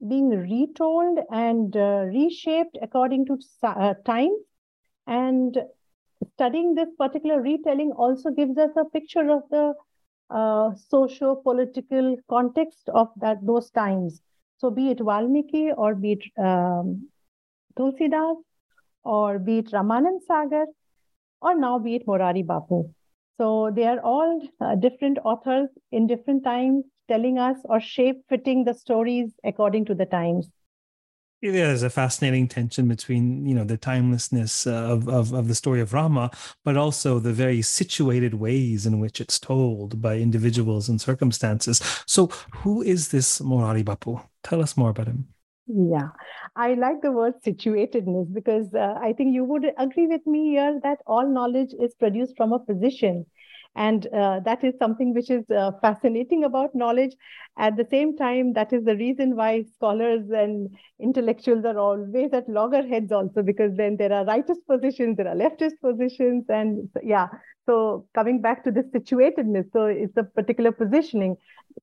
being 0.07 0.29
retold 0.29 1.19
and 1.31 1.75
uh, 1.75 2.05
reshaped 2.05 2.77
according 2.81 3.25
to 3.25 3.37
uh, 3.63 3.93
time. 4.05 4.31
And 5.07 5.57
studying 6.33 6.75
this 6.75 6.89
particular 6.97 7.41
retelling 7.41 7.91
also 7.91 8.29
gives 8.29 8.57
us 8.57 8.71
a 8.75 8.85
picture 8.85 9.31
of 9.31 9.43
the 9.49 9.73
uh, 10.29 10.71
socio-political 10.89 12.17
context 12.29 12.89
of 12.93 13.07
that 13.17 13.37
those 13.45 13.69
times. 13.71 14.21
So 14.57 14.69
be 14.69 14.91
it 14.91 14.99
Valmiki 14.99 15.71
or 15.71 15.95
be 15.95 16.13
it 16.13 16.43
um, 16.43 17.09
Tulsidas 17.79 18.37
or 19.03 19.39
be 19.39 19.59
it 19.59 19.71
Ramanand 19.71 20.21
Sagar 20.27 20.65
or 21.41 21.57
now 21.57 21.79
be 21.79 21.95
it 21.95 22.05
Morari 22.07 22.45
Bapu. 22.45 22.91
So 23.37 23.71
they 23.73 23.85
are 23.85 23.99
all 23.99 24.41
uh, 24.59 24.75
different 24.75 25.19
authors 25.23 25.69
in 25.91 26.07
different 26.07 26.43
times 26.43 26.85
telling 27.07 27.37
us 27.37 27.57
or 27.65 27.79
shape 27.79 28.23
fitting 28.27 28.65
the 28.65 28.73
stories 28.73 29.31
according 29.45 29.85
to 29.85 29.95
the 29.95 30.05
times. 30.05 30.49
There's 31.41 31.83
a 31.83 31.89
fascinating 31.91 32.47
tension 32.47 32.87
between 32.87 33.45
you 33.45 33.53
know 33.53 33.63
the 33.63 33.77
timelessness 33.77 34.65
of, 34.65 35.07
of 35.07 35.33
of 35.33 35.47
the 35.47 35.53
story 35.53 35.81
of 35.81 35.93
Rama, 35.93 36.31
but 36.65 36.77
also 36.77 37.19
the 37.19 37.33
very 37.33 37.61
situated 37.61 38.33
ways 38.33 38.87
in 38.87 38.99
which 38.99 39.21
it's 39.21 39.37
told 39.37 40.01
by 40.01 40.17
individuals 40.17 40.89
and 40.89 40.99
circumstances. 40.99 41.79
So, 42.07 42.27
who 42.55 42.81
is 42.81 43.09
this 43.09 43.39
Morari 43.39 43.83
Bapu? 43.83 44.23
Tell 44.43 44.63
us 44.63 44.75
more 44.75 44.89
about 44.89 45.07
him. 45.07 45.27
Yeah, 45.67 46.09
I 46.55 46.73
like 46.73 47.01
the 47.01 47.11
word 47.11 47.33
situatedness 47.45 48.33
because 48.33 48.73
uh, 48.73 48.95
I 48.99 49.13
think 49.13 49.35
you 49.35 49.43
would 49.43 49.65
agree 49.77 50.07
with 50.07 50.25
me 50.25 50.51
here 50.51 50.79
that 50.81 50.99
all 51.05 51.27
knowledge 51.29 51.73
is 51.79 51.93
produced 51.93 52.35
from 52.35 52.53
a 52.53 52.59
position 52.59 53.25
and 53.77 54.07
uh, 54.07 54.39
that 54.41 54.63
is 54.63 54.73
something 54.79 55.13
which 55.13 55.29
is 55.29 55.49
uh, 55.51 55.71
fascinating 55.81 56.43
about 56.43 56.75
knowledge. 56.75 57.15
At 57.57 57.77
the 57.77 57.85
same 57.89 58.17
time 58.17 58.53
that 58.53 58.73
is 58.73 58.83
the 58.83 58.95
reason 58.95 59.35
why 59.35 59.63
scholars 59.75 60.29
and 60.31 60.75
intellectuals 60.99 61.63
are 61.63 61.77
always 61.77 62.33
at 62.33 62.49
loggerheads 62.49 63.11
also 63.11 63.43
because 63.43 63.75
then 63.77 63.97
there 63.97 64.11
are 64.11 64.25
rightist 64.25 64.65
positions 64.67 65.17
there 65.17 65.27
are 65.27 65.35
leftist 65.35 65.79
positions 65.81 66.45
and 66.49 66.89
yeah. 67.03 67.27
So 67.67 68.07
coming 68.15 68.41
back 68.41 68.63
to 68.63 68.71
this 68.71 68.85
situatedness 68.87 69.71
so 69.71 69.85
it's 69.85 70.17
a 70.17 70.23
particular 70.23 70.71
positioning. 70.71 71.37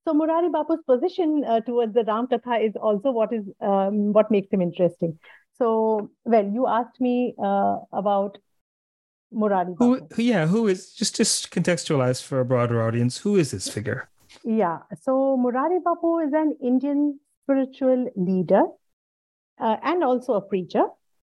So 0.05 0.15
Morari 0.15 0.51
Bapu's 0.51 0.83
position 0.87 1.45
uh, 1.47 1.61
towards 1.61 1.95
the 1.95 2.05
Ram 2.05 2.27
Katha 2.27 2.67
is 2.67 2.75
also 2.77 3.11
what 3.11 3.33
is 3.33 3.45
um, 3.61 4.13
what 4.13 4.31
makes 4.31 4.53
him 4.53 4.61
interesting. 4.61 5.19
So, 5.59 6.11
well, 6.25 6.45
you 6.45 6.67
asked 6.67 7.01
me 7.01 7.35
uh, 7.43 7.77
about 7.93 8.39
Morari 9.35 9.75
Who, 9.79 10.01
yeah, 10.17 10.47
who 10.47 10.69
is 10.69 10.93
just 10.93 11.17
just 11.17 11.51
contextualize 11.51 12.23
for 12.23 12.41
a 12.41 12.45
broader 12.45 12.83
audience? 12.83 13.19
Who 13.19 13.37
is 13.37 13.51
this 13.51 13.69
figure? 13.69 14.09
Yeah, 14.45 14.79
so 15.01 15.37
Morari 15.37 15.81
Bapu 15.83 16.27
is 16.27 16.33
an 16.33 16.57
Indian 16.63 17.19
spiritual 17.43 18.11
leader 18.17 18.63
uh, 19.61 19.77
and 19.83 20.05
also 20.05 20.35
a 20.35 20.41
preacher 20.41 20.85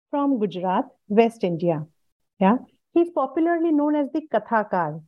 from 0.09 0.39
Gujarat, 0.39 0.85
West 1.07 1.43
India. 1.43 1.85
Yeah, 2.39 2.57
he's 2.93 3.09
popularly 3.09 3.71
known 3.71 3.95
as 3.95 4.07
the 4.13 4.21
Kathakar 4.33 5.01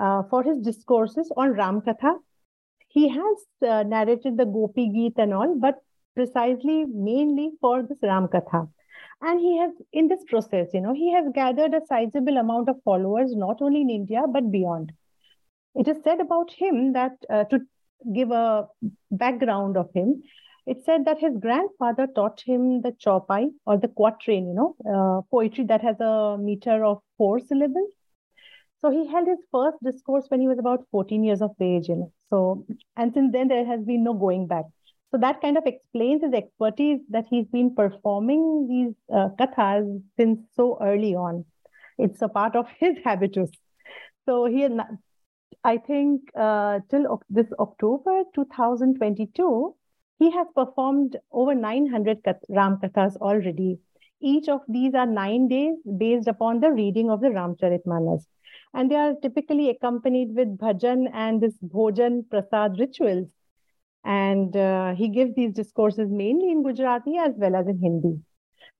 uh, 0.00 0.22
for 0.30 0.42
his 0.42 0.58
discourses 0.58 1.32
on 1.36 1.52
Ram 1.52 1.80
Katha. 1.80 2.14
He 2.88 3.08
has 3.08 3.68
uh, 3.68 3.82
narrated 3.82 4.36
the 4.36 4.46
Gopi 4.46 4.88
Geet 4.88 5.14
and 5.18 5.34
all, 5.34 5.56
but 5.58 5.76
precisely 6.14 6.84
mainly 6.86 7.50
for 7.60 7.82
this 7.82 7.98
Ram 8.02 8.28
Katha 8.28 8.68
and 9.20 9.40
he 9.40 9.58
has 9.58 9.72
in 9.92 10.08
this 10.08 10.22
process 10.28 10.68
you 10.72 10.80
know 10.80 10.94
he 10.94 11.12
has 11.12 11.26
gathered 11.34 11.74
a 11.74 11.84
sizable 11.86 12.36
amount 12.36 12.68
of 12.68 12.82
followers 12.84 13.34
not 13.34 13.60
only 13.60 13.80
in 13.80 13.90
india 13.90 14.22
but 14.32 14.50
beyond. 14.50 14.92
It 15.74 15.86
is 15.86 16.02
said 16.02 16.20
about 16.20 16.50
him 16.50 16.92
that 16.94 17.12
uh, 17.30 17.44
to 17.44 17.60
give 18.14 18.30
a 18.30 18.66
background 19.10 19.76
of 19.76 19.90
him 19.94 20.22
it 20.66 20.84
said 20.84 21.06
that 21.06 21.18
his 21.18 21.36
grandfather 21.38 22.06
taught 22.14 22.42
him 22.44 22.82
the 22.82 22.92
chaupai 23.04 23.50
or 23.64 23.76
the 23.78 23.88
quatrain 23.88 24.48
you 24.48 24.54
know 24.54 24.74
uh, 24.94 25.20
poetry 25.30 25.64
that 25.64 25.80
has 25.80 26.00
a 26.00 26.36
meter 26.38 26.84
of 26.84 26.98
four 27.16 27.40
syllables. 27.40 27.90
So 28.80 28.90
he 28.90 29.08
held 29.08 29.26
his 29.26 29.38
first 29.50 29.78
discourse 29.82 30.26
when 30.28 30.40
he 30.40 30.46
was 30.46 30.58
about 30.58 30.84
14 30.92 31.24
years 31.24 31.40
of 31.42 31.52
age 31.60 31.88
you 31.88 31.96
know. 31.96 32.12
So 32.30 32.66
and 32.96 33.14
since 33.14 33.32
then 33.32 33.48
there 33.48 33.64
has 33.64 33.82
been 33.82 34.04
no 34.04 34.12
going 34.12 34.46
back 34.46 34.66
so 35.10 35.18
that 35.18 35.40
kind 35.40 35.56
of 35.56 35.64
explains 35.66 36.22
his 36.22 36.34
expertise 36.34 37.00
that 37.08 37.24
he's 37.30 37.46
been 37.46 37.74
performing 37.74 38.66
these 38.68 38.94
uh, 39.14 39.30
kathas 39.38 39.86
since 40.18 40.38
so 40.54 40.78
early 40.82 41.14
on. 41.14 41.44
It's 41.96 42.20
a 42.20 42.28
part 42.28 42.54
of 42.54 42.66
his 42.78 42.96
habitus. 43.04 43.50
So 44.26 44.44
he, 44.44 44.68
I 45.64 45.78
think, 45.78 46.22
uh, 46.38 46.80
till 46.90 47.22
this 47.30 47.46
October 47.58 48.24
2022, 48.34 49.74
he 50.18 50.30
has 50.30 50.46
performed 50.54 51.16
over 51.32 51.54
900 51.54 52.18
Ram 52.50 52.78
Kathas 52.78 53.16
already. 53.16 53.78
Each 54.20 54.48
of 54.48 54.60
these 54.68 54.94
are 54.94 55.06
nine 55.06 55.48
days 55.48 55.76
based 55.96 56.28
upon 56.28 56.60
the 56.60 56.70
reading 56.70 57.08
of 57.08 57.20
the 57.20 57.28
Ramcharitmanas. 57.28 58.26
And 58.74 58.90
they 58.90 58.96
are 58.96 59.14
typically 59.22 59.70
accompanied 59.70 60.34
with 60.34 60.58
bhajan 60.58 61.08
and 61.14 61.40
this 61.40 61.54
bhojan 61.62 62.28
prasad 62.28 62.78
rituals 62.78 63.28
and 64.08 64.56
uh, 64.56 64.94
he 64.94 65.08
gives 65.08 65.34
these 65.34 65.52
discourses 65.52 66.08
mainly 66.10 66.50
in 66.50 66.62
Gujarati 66.62 67.18
as 67.18 67.34
well 67.36 67.54
as 67.54 67.66
in 67.66 67.78
Hindi. 67.78 68.14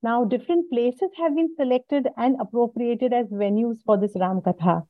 Now, 0.02 0.24
different 0.24 0.70
places 0.70 1.10
have 1.18 1.36
been 1.36 1.54
selected 1.54 2.08
and 2.16 2.36
appropriated 2.40 3.12
as 3.12 3.26
venues 3.26 3.82
for 3.84 3.98
this 3.98 4.12
Ram 4.18 4.40
Katha. 4.40 4.84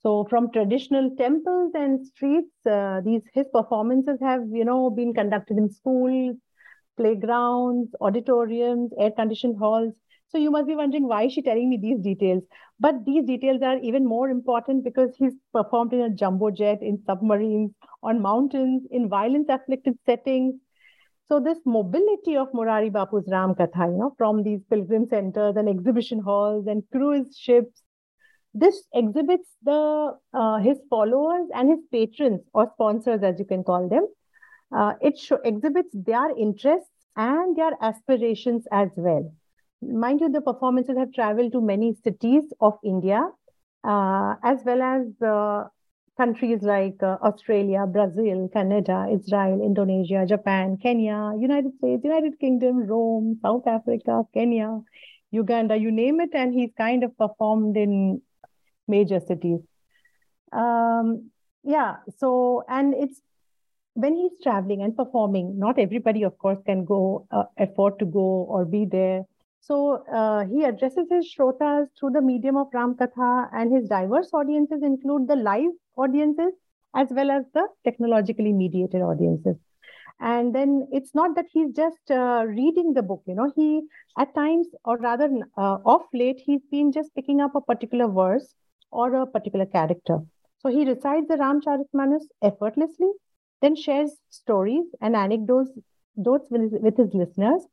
So, 0.00 0.24
from 0.28 0.50
traditional 0.50 1.14
temples 1.16 1.72
and 1.74 2.04
streets, 2.04 2.50
uh, 2.68 3.00
these 3.04 3.22
his 3.32 3.46
performances 3.52 4.18
have, 4.20 4.42
you 4.50 4.64
know, 4.64 4.90
been 4.90 5.14
conducted 5.14 5.56
in 5.56 5.70
schools, 5.70 6.36
playgrounds, 6.96 7.94
auditoriums, 8.00 8.90
air-conditioned 8.98 9.56
halls. 9.56 9.94
So 10.28 10.38
you 10.38 10.50
must 10.50 10.66
be 10.66 10.74
wondering 10.74 11.06
why 11.06 11.24
is 11.24 11.32
she 11.32 11.42
telling 11.42 11.70
me 11.70 11.78
these 11.80 12.00
details? 12.00 12.42
But 12.80 13.04
these 13.04 13.24
details 13.24 13.62
are 13.62 13.78
even 13.78 14.04
more 14.04 14.28
important 14.28 14.82
because 14.82 15.14
he's 15.16 15.34
performed 15.52 15.92
in 15.92 16.00
a 16.00 16.10
jumbo 16.10 16.50
jet, 16.50 16.82
in 16.82 17.02
submarines, 17.06 17.72
on 18.02 18.20
mountains, 18.20 18.82
in 18.90 19.08
violence-afflicted 19.08 19.94
settings. 20.04 20.56
So 21.28 21.40
this 21.40 21.58
mobility 21.64 22.36
of 22.36 22.48
Morari 22.52 22.90
Bapu's 22.90 23.28
Ram 23.30 23.54
Katha, 23.54 23.90
you 23.90 23.98
know, 23.98 24.14
from 24.18 24.42
these 24.42 24.60
pilgrim 24.68 25.06
centers 25.08 25.56
and 25.56 25.68
exhibition 25.68 26.20
halls 26.20 26.66
and 26.66 26.82
cruise 26.92 27.36
ships, 27.38 27.82
this 28.52 28.82
exhibits 28.94 29.48
the 29.62 30.16
uh, 30.34 30.58
his 30.58 30.78
followers 30.90 31.48
and 31.54 31.68
his 31.68 31.80
patrons 31.92 32.40
or 32.52 32.70
sponsors, 32.74 33.22
as 33.22 33.38
you 33.38 33.44
can 33.44 33.62
call 33.62 33.88
them. 33.88 34.06
Uh, 34.74 34.94
it 35.00 35.20
exhibits 35.44 35.90
their 35.92 36.36
interests 36.36 36.90
and 37.16 37.56
their 37.56 37.72
aspirations 37.80 38.66
as 38.72 38.88
well 38.96 39.32
mind 39.82 40.20
you, 40.20 40.30
the 40.30 40.40
performances 40.40 40.96
have 40.96 41.12
traveled 41.12 41.52
to 41.52 41.60
many 41.60 41.94
cities 42.02 42.44
of 42.60 42.74
India, 42.84 43.28
uh, 43.84 44.34
as 44.42 44.60
well 44.64 44.82
as 44.82 45.22
uh, 45.22 45.68
countries 46.16 46.62
like 46.62 47.02
uh, 47.02 47.18
Australia, 47.22 47.86
Brazil, 47.86 48.48
Canada, 48.52 49.06
Israel, 49.12 49.60
Indonesia, 49.62 50.24
Japan, 50.26 50.78
Kenya, 50.82 51.32
United 51.38 51.72
States, 51.78 52.02
United 52.04 52.38
Kingdom, 52.40 52.86
Rome, 52.86 53.38
South 53.42 53.66
Africa, 53.66 54.22
Kenya, 54.32 54.80
Uganda, 55.30 55.76
you 55.76 55.90
name 55.90 56.20
it, 56.20 56.30
and 56.32 56.54
he's 56.54 56.70
kind 56.76 57.04
of 57.04 57.16
performed 57.18 57.76
in 57.76 58.22
major 58.88 59.20
cities. 59.20 59.60
Um, 60.52 61.30
yeah, 61.62 61.96
so, 62.18 62.62
and 62.68 62.94
it's 62.94 63.20
when 63.94 64.14
he's 64.14 64.32
traveling 64.42 64.82
and 64.82 64.96
performing, 64.96 65.58
not 65.58 65.78
everybody, 65.78 66.22
of 66.22 66.38
course, 66.38 66.58
can 66.64 66.84
go, 66.84 67.26
uh, 67.30 67.44
afford 67.58 67.98
to 67.98 68.04
go 68.04 68.46
or 68.48 68.64
be 68.64 68.84
there 68.84 69.24
so 69.66 70.04
uh, 70.14 70.44
he 70.44 70.62
addresses 70.62 71.08
his 71.10 71.26
shrotas 71.28 71.86
through 71.98 72.10
the 72.10 72.20
medium 72.22 72.56
of 72.56 72.68
Ram 72.72 72.94
Katha, 72.94 73.48
and 73.52 73.74
his 73.74 73.88
diverse 73.88 74.30
audiences 74.32 74.82
include 74.84 75.26
the 75.26 75.34
live 75.34 75.72
audiences 75.96 76.52
as 76.94 77.08
well 77.10 77.32
as 77.32 77.44
the 77.52 77.66
technologically 77.84 78.52
mediated 78.52 79.02
audiences. 79.02 79.56
And 80.20 80.54
then 80.54 80.86
it's 80.92 81.14
not 81.14 81.34
that 81.34 81.46
he's 81.52 81.72
just 81.74 82.10
uh, 82.10 82.44
reading 82.46 82.94
the 82.94 83.02
book, 83.02 83.22
you 83.26 83.34
know, 83.34 83.52
he 83.56 83.82
at 84.16 84.34
times, 84.36 84.68
or 84.84 84.98
rather 84.98 85.28
uh, 85.58 85.78
off 85.84 86.06
late, 86.14 86.40
he's 86.46 86.62
been 86.70 86.92
just 86.92 87.14
picking 87.14 87.40
up 87.40 87.56
a 87.56 87.60
particular 87.60 88.06
verse 88.08 88.54
or 88.92 89.14
a 89.14 89.26
particular 89.26 89.66
character. 89.66 90.20
So 90.60 90.70
he 90.70 90.86
recites 90.88 91.26
the 91.28 91.36
Ramcharitmanas 91.36 92.24
effortlessly, 92.40 93.10
then 93.60 93.74
shares 93.74 94.12
stories 94.30 94.86
and 95.00 95.16
anecdotes 95.16 95.70
with, 96.14 96.42
with 96.50 96.96
his 96.96 97.12
listeners 97.12 97.66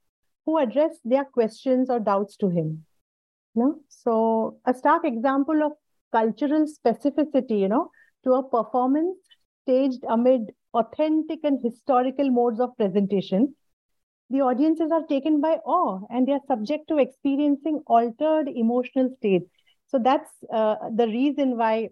who 0.46 0.58
address 0.58 0.92
their 1.06 1.26
questions 1.26 1.90
or 1.90 2.00
doubts 2.00 2.38
to 2.38 2.50
him. 2.50 2.86
No? 3.56 3.80
So 3.90 4.60
a 4.66 4.74
stark 4.74 5.06
example 5.06 5.64
of 5.64 5.74
cultural 6.12 6.66
specificity, 6.66 7.60
you 7.60 7.68
know, 7.68 7.92
to 8.24 8.34
a 8.34 8.44
performance 8.44 9.18
staged 9.64 10.04
amid 10.10 10.52
authentic 10.74 11.40
and 11.44 11.60
historical 11.62 12.30
modes 12.30 12.60
of 12.60 12.76
presentation. 12.78 13.56
the 14.34 14.42
audiences 14.42 14.92
are 14.92 15.06
taken 15.10 15.42
by 15.42 15.58
awe 15.66 16.00
and 16.10 16.28
they 16.28 16.32
are 16.34 16.46
subject 16.48 16.88
to 16.88 16.98
experiencing 16.98 17.82
altered 17.86 18.48
emotional 18.48 19.10
states. 19.18 19.46
So 19.88 20.00
that's 20.00 20.30
uh, 20.52 20.76
the 20.96 21.08
reason 21.08 21.58
why 21.58 21.90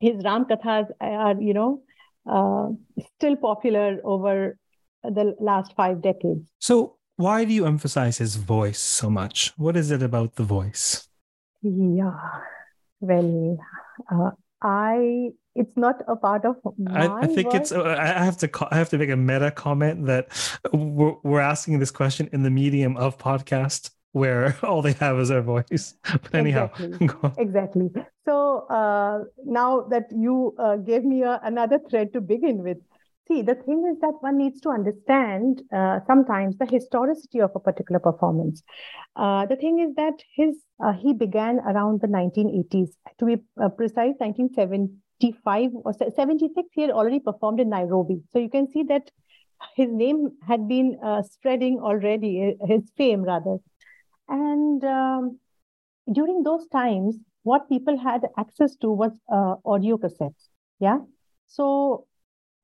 his 0.00 0.24
Ram 0.24 0.46
Kathas 0.46 0.86
are, 1.00 1.40
you 1.40 1.52
know, 1.52 1.82
uh, 2.26 2.68
still 3.16 3.36
popular 3.36 3.98
over 4.04 4.56
the 5.02 5.34
last 5.40 5.74
five 5.76 6.00
decades. 6.00 6.48
So, 6.58 6.96
why 7.18 7.44
do 7.44 7.52
you 7.52 7.66
emphasize 7.66 8.18
his 8.18 8.36
voice 8.36 8.78
so 8.78 9.10
much? 9.10 9.52
What 9.56 9.76
is 9.76 9.90
it 9.90 10.02
about 10.04 10.36
the 10.36 10.44
voice? 10.44 11.08
Yeah, 11.62 12.14
well, 13.00 13.58
uh, 14.08 14.30
I 14.62 15.32
it's 15.56 15.76
not 15.76 15.96
a 16.06 16.14
part 16.14 16.44
of 16.44 16.54
I, 16.86 17.08
I, 17.08 17.26
think 17.26 17.52
it's 17.52 17.72
uh, 17.72 17.96
i 17.98 18.24
have 18.24 18.36
to 18.38 18.48
i 18.70 18.76
have 18.76 18.88
to 18.90 18.98
make 18.98 19.10
a 19.10 19.16
meta 19.16 19.50
comment 19.50 20.06
that 20.06 20.28
we're, 20.72 21.16
we're 21.24 21.40
asking 21.40 21.80
this 21.80 21.90
question 21.90 22.28
in 22.32 22.44
the 22.44 22.50
medium 22.50 22.96
of 22.96 23.18
podcast 23.18 23.90
where 24.12 24.56
all 24.62 24.82
they 24.82 24.92
have 24.92 25.18
is 25.18 25.30
their 25.30 25.42
voice 25.42 25.94
but 26.22 26.32
anyhow 26.32 26.70
exactly, 26.78 27.36
exactly. 27.38 27.90
so 28.24 28.66
uh, 28.70 29.24
now 29.44 29.80
that 29.90 30.06
you 30.14 30.54
uh, 30.60 30.76
gave 30.76 31.04
me 31.04 31.22
a, 31.22 31.40
another 31.42 31.80
thread 31.90 32.12
to 32.12 32.20
begin 32.20 32.58
with 32.58 32.78
see 33.28 33.42
the 33.42 33.54
thing 33.54 33.84
is 33.90 34.00
that 34.00 34.14
one 34.20 34.38
needs 34.38 34.60
to 34.62 34.70
understand 34.70 35.62
uh, 35.72 36.00
sometimes 36.06 36.56
the 36.58 36.66
historicity 36.66 37.40
of 37.40 37.50
a 37.54 37.60
particular 37.60 38.00
performance. 38.00 38.62
Uh, 39.14 39.46
the 39.46 39.56
thing 39.56 39.78
is 39.80 39.94
that 39.96 40.14
his 40.34 40.56
uh, 40.82 40.92
he 40.92 41.12
began 41.12 41.58
around 41.60 42.00
the 42.00 42.08
1980s 42.08 42.90
to 43.18 43.26
be 43.26 43.36
precise 43.76 44.14
1975 44.18 45.70
or 45.84 45.92
76 45.92 46.68
he 46.72 46.82
had 46.82 46.90
already 46.90 47.20
performed 47.20 47.60
in 47.60 47.68
nairobi. 47.68 48.22
So 48.32 48.38
you 48.38 48.50
can 48.50 48.70
see 48.70 48.84
that 48.84 49.10
his 49.76 49.88
name 49.90 50.30
had 50.46 50.68
been 50.68 50.98
uh, 51.04 51.22
spreading 51.22 51.78
already 51.80 52.56
his 52.66 52.90
fame 52.96 53.22
rather. 53.22 53.58
And 54.28 54.84
um, 54.84 55.38
during 56.12 56.42
those 56.42 56.66
times 56.68 57.16
what 57.42 57.68
people 57.68 57.98
had 57.98 58.22
access 58.36 58.76
to 58.76 58.90
was 58.90 59.12
uh, 59.32 59.54
audio 59.64 59.96
cassettes. 59.96 60.48
Yeah? 60.80 60.98
So 61.46 62.06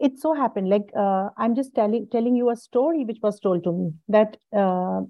it 0.01 0.19
so 0.19 0.35
happened 0.35 0.69
like 0.69 0.91
uh, 0.97 1.29
i'm 1.39 1.55
just 1.55 1.75
telling 1.75 2.07
telling 2.11 2.37
you 2.37 2.51
a 2.51 2.57
story 2.57 3.05
which 3.05 3.19
was 3.23 3.39
told 3.41 3.63
to 3.65 3.73
me 3.73 3.93
that 4.09 4.37
uh, 4.57 5.01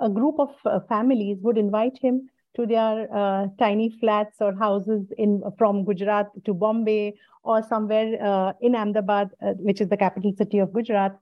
a 0.00 0.10
group 0.10 0.38
of 0.38 0.50
uh, 0.66 0.80
families 0.88 1.38
would 1.40 1.56
invite 1.56 1.98
him 2.00 2.28
to 2.56 2.66
their 2.66 3.08
uh, 3.14 3.46
tiny 3.58 3.90
flats 4.00 4.36
or 4.40 4.54
houses 4.54 5.12
in 5.18 5.42
from 5.58 5.84
Gujarat 5.84 6.28
to 6.44 6.54
Bombay 6.54 7.14
or 7.42 7.62
somewhere 7.62 8.16
uh, 8.22 8.52
in 8.60 8.74
Ahmedabad, 8.76 9.30
uh, 9.42 9.54
which 9.54 9.80
is 9.80 9.88
the 9.88 9.96
capital 9.96 10.32
city 10.38 10.60
of 10.60 10.72
Gujarat. 10.72 11.18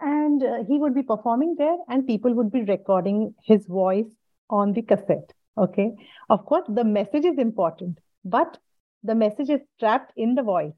And 0.00 0.42
he 0.68 0.78
would 0.78 0.94
be 0.94 1.02
performing 1.02 1.56
there, 1.58 1.76
and 1.88 2.06
people 2.06 2.32
would 2.34 2.52
be 2.52 2.62
recording 2.62 3.34
his 3.44 3.66
voice 3.66 4.06
on 4.48 4.72
the 4.72 4.82
cassette. 4.82 5.32
Okay. 5.56 5.90
Of 6.30 6.44
course, 6.46 6.64
the 6.68 6.84
message 6.84 7.24
is 7.24 7.38
important, 7.38 7.98
but 8.24 8.58
the 9.02 9.14
message 9.14 9.50
is 9.50 9.60
trapped 9.80 10.12
in 10.16 10.34
the 10.34 10.42
voice, 10.42 10.74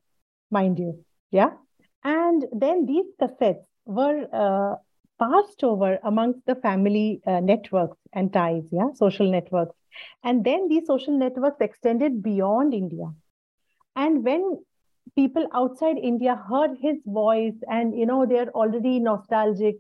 mind 0.50 0.78
you. 0.78 1.04
Yeah. 1.30 1.50
And 2.04 2.45
then 2.52 2.87
these 2.87 3.07
cassettes 3.21 3.64
were 3.85 4.26
uh, 4.33 4.76
passed 5.19 5.62
over 5.62 5.99
amongst 6.02 6.47
the 6.47 6.54
family 6.54 7.21
uh, 7.26 7.40
networks 7.40 7.99
and 8.12 8.33
ties, 8.33 8.62
yeah, 8.71 8.92
social 8.95 9.30
networks. 9.30 9.76
And 10.25 10.45
then 10.45 10.69
these 10.69 10.87
social 10.87 11.16
networks 11.16 11.61
extended 11.61 12.23
beyond 12.23 12.73
India. 12.75 13.12
And 13.97 14.25
when 14.25 14.59
people 15.16 15.47
outside 15.52 15.99
India 15.99 16.37
heard 16.37 16.78
his 16.80 16.97
voice 17.04 17.57
and, 17.69 17.99
you 17.99 18.07
know, 18.07 18.25
they're 18.25 18.50
already 18.50 18.99
nostalgic, 18.99 19.76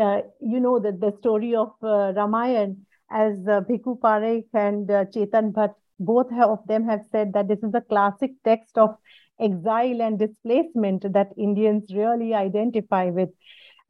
uh, 0.00 0.20
you 0.40 0.60
know, 0.60 0.78
that 0.78 1.00
the 1.00 1.12
story 1.18 1.54
of 1.54 1.72
uh, 1.82 2.12
Ramayan, 2.16 2.76
as 3.10 3.38
uh, 3.46 3.60
Bhikhu 3.60 3.98
Parekh 3.98 4.46
and 4.54 4.90
uh, 4.90 5.04
Chetan 5.06 5.52
Bhatt, 5.52 5.74
both 5.98 6.32
of 6.32 6.66
them 6.66 6.84
have 6.84 7.00
said 7.10 7.32
that 7.32 7.48
this 7.48 7.58
is 7.62 7.74
a 7.74 7.80
classic 7.80 8.30
text 8.44 8.78
of 8.78 8.96
exile 9.40 10.02
and 10.02 10.18
displacement 10.18 11.12
that 11.12 11.32
Indians 11.36 11.84
really 11.94 12.34
identify 12.34 13.06
with. 13.06 13.30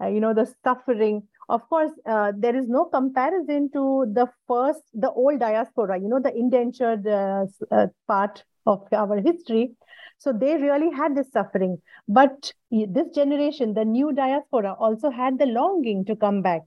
Uh, 0.00 0.06
you 0.06 0.20
know, 0.20 0.32
the 0.32 0.52
suffering 0.62 1.22
of 1.48 1.66
course, 1.70 1.92
uh, 2.06 2.32
there 2.37 2.54
is 2.54 2.68
no 2.68 2.84
comparison 2.84 3.70
to 3.72 4.06
the 4.12 4.26
first, 4.46 4.82
the 4.92 5.11
old 5.11 5.40
diaspora, 5.40 5.98
you 5.98 6.08
know, 6.08 6.20
the 6.20 6.34
indentured 6.34 7.06
uh, 7.06 7.46
uh, 7.70 7.87
part 8.06 8.44
of 8.66 8.87
our 8.92 9.20
history. 9.20 9.72
So 10.18 10.32
they 10.32 10.56
really 10.56 10.90
had 10.94 11.16
this 11.16 11.30
suffering. 11.32 11.78
But 12.06 12.52
this 12.70 13.08
generation, 13.14 13.72
the 13.72 13.84
new 13.84 14.12
diaspora, 14.12 14.74
also 14.78 15.11
had 15.11 15.38
the 15.38 15.46
longing 15.46 16.04
to 16.06 16.16
come 16.16 16.42
back 16.42 16.62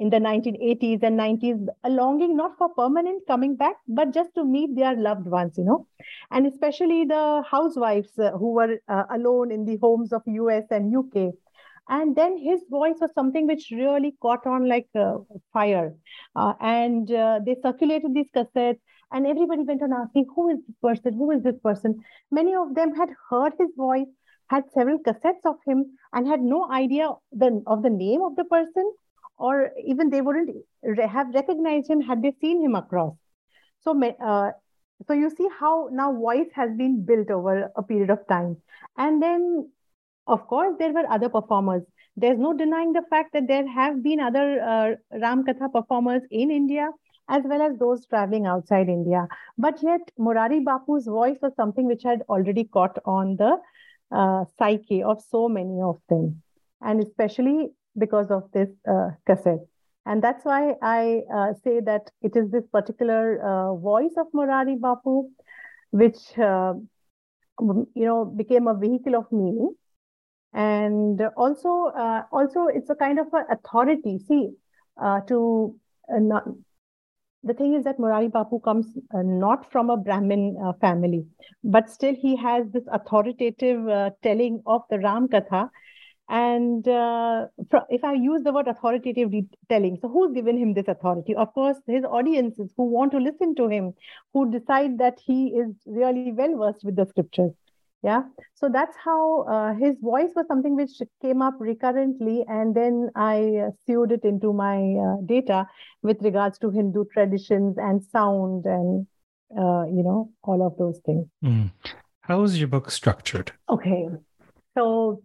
in 0.00 0.10
the 0.10 0.18
1980s 0.18 1.02
and 1.02 1.18
90s, 1.18 1.66
a 1.84 1.90
longing 1.90 2.36
not 2.36 2.56
for 2.58 2.68
permanent 2.70 3.26
coming 3.26 3.54
back, 3.54 3.76
but 3.86 4.12
just 4.12 4.34
to 4.34 4.44
meet 4.44 4.74
their 4.74 4.96
loved 4.96 5.26
ones, 5.26 5.58
you 5.58 5.64
know, 5.64 5.86
and 6.30 6.46
especially 6.46 7.04
the 7.04 7.42
housewives 7.48 8.18
uh, 8.18 8.30
who 8.32 8.52
were 8.54 8.78
uh, 8.88 9.04
alone 9.10 9.52
in 9.52 9.64
the 9.64 9.76
homes 9.76 10.12
of 10.12 10.22
US 10.26 10.64
and 10.70 10.96
UK 10.96 11.34
and 11.90 12.14
then 12.14 12.38
his 12.38 12.60
voice 12.70 12.94
was 13.00 13.10
something 13.14 13.48
which 13.48 13.70
really 13.72 14.14
caught 14.22 14.46
on 14.46 14.68
like 14.68 14.88
uh, 14.94 15.14
fire. 15.52 15.92
Uh, 16.36 16.54
and 16.60 17.10
uh, 17.10 17.40
they 17.44 17.56
circulated 17.62 18.14
these 18.14 18.30
cassettes 18.34 18.78
and 19.12 19.26
everybody 19.26 19.62
went 19.62 19.82
on 19.82 19.92
asking 19.92 20.26
who 20.34 20.50
is 20.50 20.58
this 20.66 20.76
person? 20.82 21.14
Who 21.14 21.32
is 21.32 21.42
this 21.42 21.58
person? 21.62 22.00
Many 22.30 22.54
of 22.54 22.76
them 22.76 22.94
had 22.94 23.10
heard 23.28 23.54
his 23.58 23.70
voice 23.76 24.06
had 24.48 24.64
several 24.72 24.98
cassettes 24.98 25.44
of 25.44 25.56
him 25.66 25.84
and 26.12 26.28
had 26.28 26.40
no 26.40 26.70
idea 26.70 27.10
the, 27.32 27.62
of 27.66 27.82
the 27.82 27.90
name 27.90 28.22
of 28.22 28.36
the 28.36 28.44
person 28.44 28.92
or 29.48 29.70
even 29.92 30.10
they 30.10 30.20
wouldn't 30.20 30.50
have 31.16 31.34
recognized 31.34 31.90
him 31.90 32.00
had 32.00 32.22
they 32.22 32.32
seen 32.40 32.62
him 32.64 32.74
across 32.74 33.16
so 33.80 33.98
uh, 34.30 34.50
so 35.06 35.14
you 35.14 35.30
see 35.30 35.48
how 35.58 35.88
now 36.00 36.12
voice 36.12 36.50
has 36.54 36.72
been 36.76 37.04
built 37.10 37.30
over 37.30 37.70
a 37.76 37.82
period 37.82 38.10
of 38.16 38.26
time 38.28 38.56
and 38.96 39.22
then 39.22 39.46
of 40.30 40.46
course, 40.46 40.76
there 40.78 40.92
were 40.92 41.06
other 41.10 41.28
performers. 41.28 41.82
There's 42.16 42.38
no 42.38 42.52
denying 42.52 42.92
the 42.92 43.02
fact 43.10 43.32
that 43.32 43.48
there 43.48 43.66
have 43.66 44.02
been 44.02 44.20
other 44.20 44.60
uh, 44.62 45.18
Ram 45.18 45.44
Katha 45.44 45.72
performers 45.72 46.22
in 46.30 46.50
India 46.50 46.90
as 47.28 47.42
well 47.44 47.62
as 47.62 47.78
those 47.78 48.06
traveling 48.06 48.46
outside 48.46 48.88
India. 48.88 49.26
But 49.56 49.82
yet, 49.82 50.00
Morari 50.18 50.64
Bapu's 50.64 51.06
voice 51.06 51.38
was 51.40 51.54
something 51.54 51.86
which 51.86 52.02
had 52.02 52.22
already 52.28 52.64
caught 52.64 52.98
on 53.04 53.36
the 53.36 53.56
uh, 54.10 54.44
psyche 54.58 55.02
of 55.02 55.22
so 55.22 55.48
many 55.48 55.80
of 55.80 56.00
them, 56.08 56.42
and 56.80 57.00
especially 57.00 57.70
because 57.98 58.30
of 58.30 58.50
this 58.52 58.68
uh, 58.88 59.10
cassette. 59.26 59.60
And 60.06 60.22
that's 60.22 60.44
why 60.44 60.74
I 60.82 61.20
uh, 61.32 61.52
say 61.62 61.80
that 61.80 62.10
it 62.22 62.36
is 62.36 62.50
this 62.50 62.66
particular 62.72 63.40
uh, 63.42 63.74
voice 63.76 64.14
of 64.16 64.26
Morari 64.34 64.78
Bapu, 64.78 65.28
which 65.90 66.38
uh, 66.38 66.74
you 67.60 68.06
know 68.06 68.24
became 68.24 68.66
a 68.66 68.74
vehicle 68.74 69.14
of 69.14 69.30
meaning 69.30 69.74
and 70.54 71.20
also 71.36 71.92
uh, 71.96 72.22
also 72.32 72.66
it's 72.66 72.90
a 72.90 72.94
kind 72.94 73.18
of 73.18 73.26
authority 73.50 74.18
see 74.26 74.48
to 75.28 75.78
not, 76.08 76.44
the 77.42 77.54
thing 77.54 77.74
is 77.74 77.84
that 77.84 77.98
Morari 77.98 78.30
Bapu 78.30 78.62
comes 78.62 78.86
uh, 79.14 79.22
not 79.22 79.70
from 79.72 79.88
a 79.88 79.96
Brahmin 79.96 80.56
uh, 80.62 80.72
family, 80.74 81.24
but 81.64 81.88
still 81.88 82.14
he 82.14 82.36
has 82.36 82.66
this 82.70 82.84
authoritative 82.92 83.88
uh, 83.88 84.10
telling 84.22 84.62
of 84.66 84.82
the 84.90 84.98
Ram 84.98 85.28
Katha. 85.28 85.70
And 86.30 86.86
if 86.86 88.04
I 88.04 88.12
use 88.12 88.42
the 88.44 88.52
word 88.52 88.68
authoritative 88.68 89.32
telling, 89.68 89.98
so 90.00 90.08
who's 90.08 90.32
given 90.32 90.56
him 90.56 90.74
this 90.74 90.86
authority? 90.86 91.34
Of 91.34 91.52
course, 91.52 91.76
his 91.88 92.04
audiences 92.04 92.72
who 92.76 92.84
want 92.84 93.10
to 93.12 93.18
listen 93.18 93.56
to 93.56 93.68
him, 93.68 93.94
who 94.32 94.50
decide 94.50 94.98
that 94.98 95.18
he 95.18 95.48
is 95.48 95.74
really 95.86 96.32
well 96.32 96.56
versed 96.56 96.84
with 96.84 96.94
the 96.94 97.06
scriptures. 97.06 97.50
Yeah? 98.02 98.22
So 98.54 98.68
that's 98.72 98.96
how 99.04 99.42
uh, 99.42 99.74
his 99.74 99.96
voice 100.00 100.30
was 100.34 100.46
something 100.46 100.76
which 100.76 101.02
came 101.20 101.42
up 101.42 101.54
recurrently 101.58 102.44
and 102.48 102.74
then 102.74 103.10
i 103.14 103.66
uh, 103.66 103.70
sewed 103.86 104.12
it 104.12 104.24
into 104.24 104.54
my 104.54 104.76
uh, 104.76 105.16
data 105.26 105.66
with 106.02 106.22
regards 106.22 106.58
to 106.60 106.70
hindu 106.70 107.04
traditions 107.12 107.76
and 107.76 108.02
sound 108.02 108.64
and 108.64 109.06
uh, 109.56 109.84
you 109.84 110.02
know 110.02 110.30
all 110.42 110.66
of 110.66 110.78
those 110.78 110.98
things. 111.04 111.26
Mm. 111.44 111.72
how 112.22 112.42
is 112.42 112.58
your 112.58 112.68
book 112.68 112.90
structured? 112.90 113.52
Okay. 113.68 114.08
So 114.76 115.22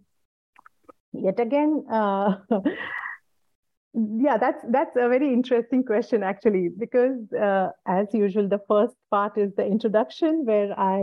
yet 1.24 1.40
again 1.40 1.84
uh, 1.92 2.36
yeah 3.94 4.38
that's 4.38 4.64
that's 4.72 4.96
a 4.96 5.08
very 5.08 5.32
interesting 5.32 5.84
question 5.84 6.24
actually 6.24 6.70
because 6.78 7.18
uh, 7.34 7.70
as 7.88 8.08
usual 8.14 8.48
the 8.48 8.60
first 8.68 8.96
part 9.10 9.38
is 9.38 9.52
the 9.56 9.66
introduction 9.66 10.46
where 10.46 10.78
i 10.80 11.02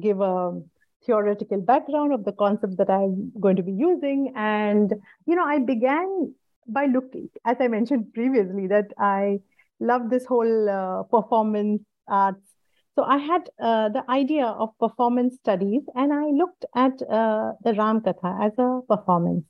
give 0.00 0.20
a 0.20 0.60
theoretical 1.04 1.60
background 1.60 2.12
of 2.12 2.24
the 2.24 2.32
concepts 2.32 2.76
that 2.76 2.90
I'm 2.90 3.32
going 3.40 3.56
to 3.56 3.62
be 3.62 3.72
using. 3.72 4.32
And, 4.36 4.92
you 5.26 5.34
know, 5.34 5.44
I 5.44 5.58
began 5.58 6.34
by 6.66 6.86
looking, 6.86 7.28
as 7.44 7.56
I 7.60 7.68
mentioned 7.68 8.14
previously, 8.14 8.66
that 8.68 8.92
I 8.98 9.40
love 9.80 10.10
this 10.10 10.24
whole 10.24 10.68
uh, 10.68 11.02
performance 11.04 11.82
arts. 12.08 12.51
So 12.94 13.04
I 13.04 13.16
had 13.16 13.48
uh, 13.58 13.88
the 13.88 14.04
idea 14.10 14.46
of 14.46 14.70
performance 14.78 15.36
studies 15.36 15.82
and 15.94 16.12
I 16.12 16.26
looked 16.26 16.66
at 16.74 16.92
uh, 17.02 17.52
the 17.64 17.74
Ram 17.74 18.00
Katha 18.00 18.46
as 18.46 18.52
a 18.58 18.80
performance. 18.86 19.44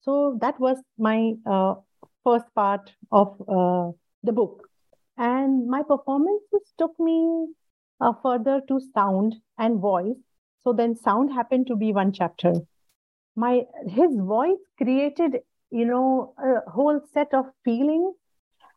So 0.00 0.38
that 0.40 0.58
was 0.58 0.78
my 0.96 1.34
uh, 1.46 1.74
first 2.24 2.46
part 2.54 2.90
of 3.12 3.40
uh, 3.42 3.92
the 4.22 4.32
book. 4.32 4.68
And 5.18 5.68
my 5.68 5.82
performances 5.82 6.72
took 6.78 6.98
me 6.98 7.48
uh, 8.00 8.12
further 8.22 8.62
to 8.68 8.80
sound 8.94 9.36
and 9.58 9.80
voice. 9.80 10.16
So 10.64 10.72
then 10.72 10.96
sound 10.96 11.32
happened 11.32 11.66
to 11.66 11.76
be 11.76 11.92
one 11.92 12.12
chapter. 12.12 12.52
My 13.36 13.62
his 13.86 14.16
voice 14.16 14.58
created, 14.76 15.38
you 15.70 15.84
know, 15.84 16.34
a 16.38 16.70
whole 16.70 17.00
set 17.12 17.34
of 17.34 17.46
feelings 17.64 18.14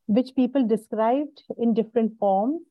which 0.08 0.36
people 0.36 0.67
described 0.67 1.43
in 1.58 1.74
different 1.74 2.17
forms, 2.19 2.62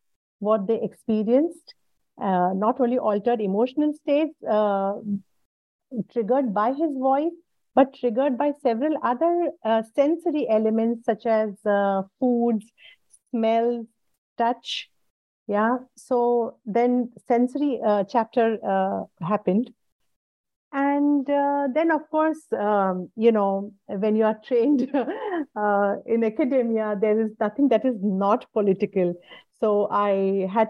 what 0.40 0.66
they 0.66 0.80
experienced, 0.82 1.74
uh, 2.20 2.52
not 2.54 2.80
only 2.80 2.98
altered 2.98 3.40
emotional 3.40 3.94
states 3.94 4.34
uh, 4.44 4.94
triggered 6.12 6.52
by 6.52 6.72
his 6.72 6.92
voice, 6.98 7.32
but 7.74 7.94
triggered 7.94 8.36
by 8.36 8.52
several 8.62 8.94
other 9.02 9.50
uh, 9.64 9.82
sensory 9.94 10.46
elements 10.48 11.04
such 11.04 11.24
as 11.24 11.50
uh, 11.64 12.02
foods, 12.18 12.66
smells, 13.30 13.86
touch. 14.36 14.90
Yeah. 15.46 15.78
So 15.96 16.58
then 16.66 17.12
sensory 17.26 17.80
uh, 17.84 18.04
chapter 18.04 18.58
uh, 18.66 19.24
happened. 19.24 19.70
And 20.72 21.26
then, 21.26 21.90
of 21.90 22.08
course, 22.10 22.38
um, 22.56 23.10
you 23.16 23.32
know, 23.32 23.72
when 23.86 24.14
you 24.14 24.24
are 24.24 24.38
trained 24.44 24.82
in 26.06 26.24
academia, 26.24 26.96
there 27.00 27.20
is 27.20 27.32
nothing 27.40 27.70
that 27.70 27.84
is 27.84 27.96
not 28.00 28.46
political. 28.52 29.14
So 29.60 29.88
I 29.90 30.48
had 30.52 30.68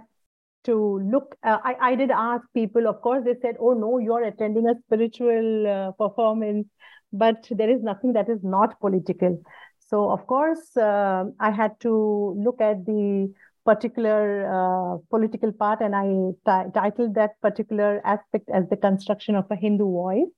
to 0.64 1.00
look. 1.00 1.37
I, 1.42 1.76
I 1.81 1.94
did 1.94 2.11
ask 2.11 2.44
people, 2.53 2.87
of 2.87 3.00
course, 3.00 3.24
they 3.24 3.37
said, 3.40 3.57
oh, 3.59 3.72
no, 3.72 3.98
you're 3.98 4.24
attending 4.24 4.68
a 4.68 4.74
spiritual 4.87 5.94
performance 5.98 6.66
but 7.12 7.46
there 7.50 7.70
is 7.70 7.83
nothing 7.83 8.12
that 8.12 8.29
is 8.29 8.42
not 8.42 8.79
political. 8.81 9.42
So, 9.79 10.11
of 10.11 10.26
course, 10.26 10.76
uh, 10.76 11.24
I 11.40 11.50
had 11.50 11.79
to 11.81 12.37
look 12.38 12.61
at 12.61 12.85
the 12.87 13.33
particular 13.64 14.46
uh, 14.46 14.98
political 15.11 15.53
part, 15.53 15.81
and 15.81 15.94
I 15.94 16.05
t- 16.05 16.70
titled 16.72 17.14
that 17.16 17.40
particular 17.40 18.00
aspect 18.05 18.48
as 18.50 18.68
the 18.68 18.76
construction 18.76 19.35
of 19.35 19.46
a 19.50 19.57
Hindu 19.57 19.85
voice. 19.85 20.29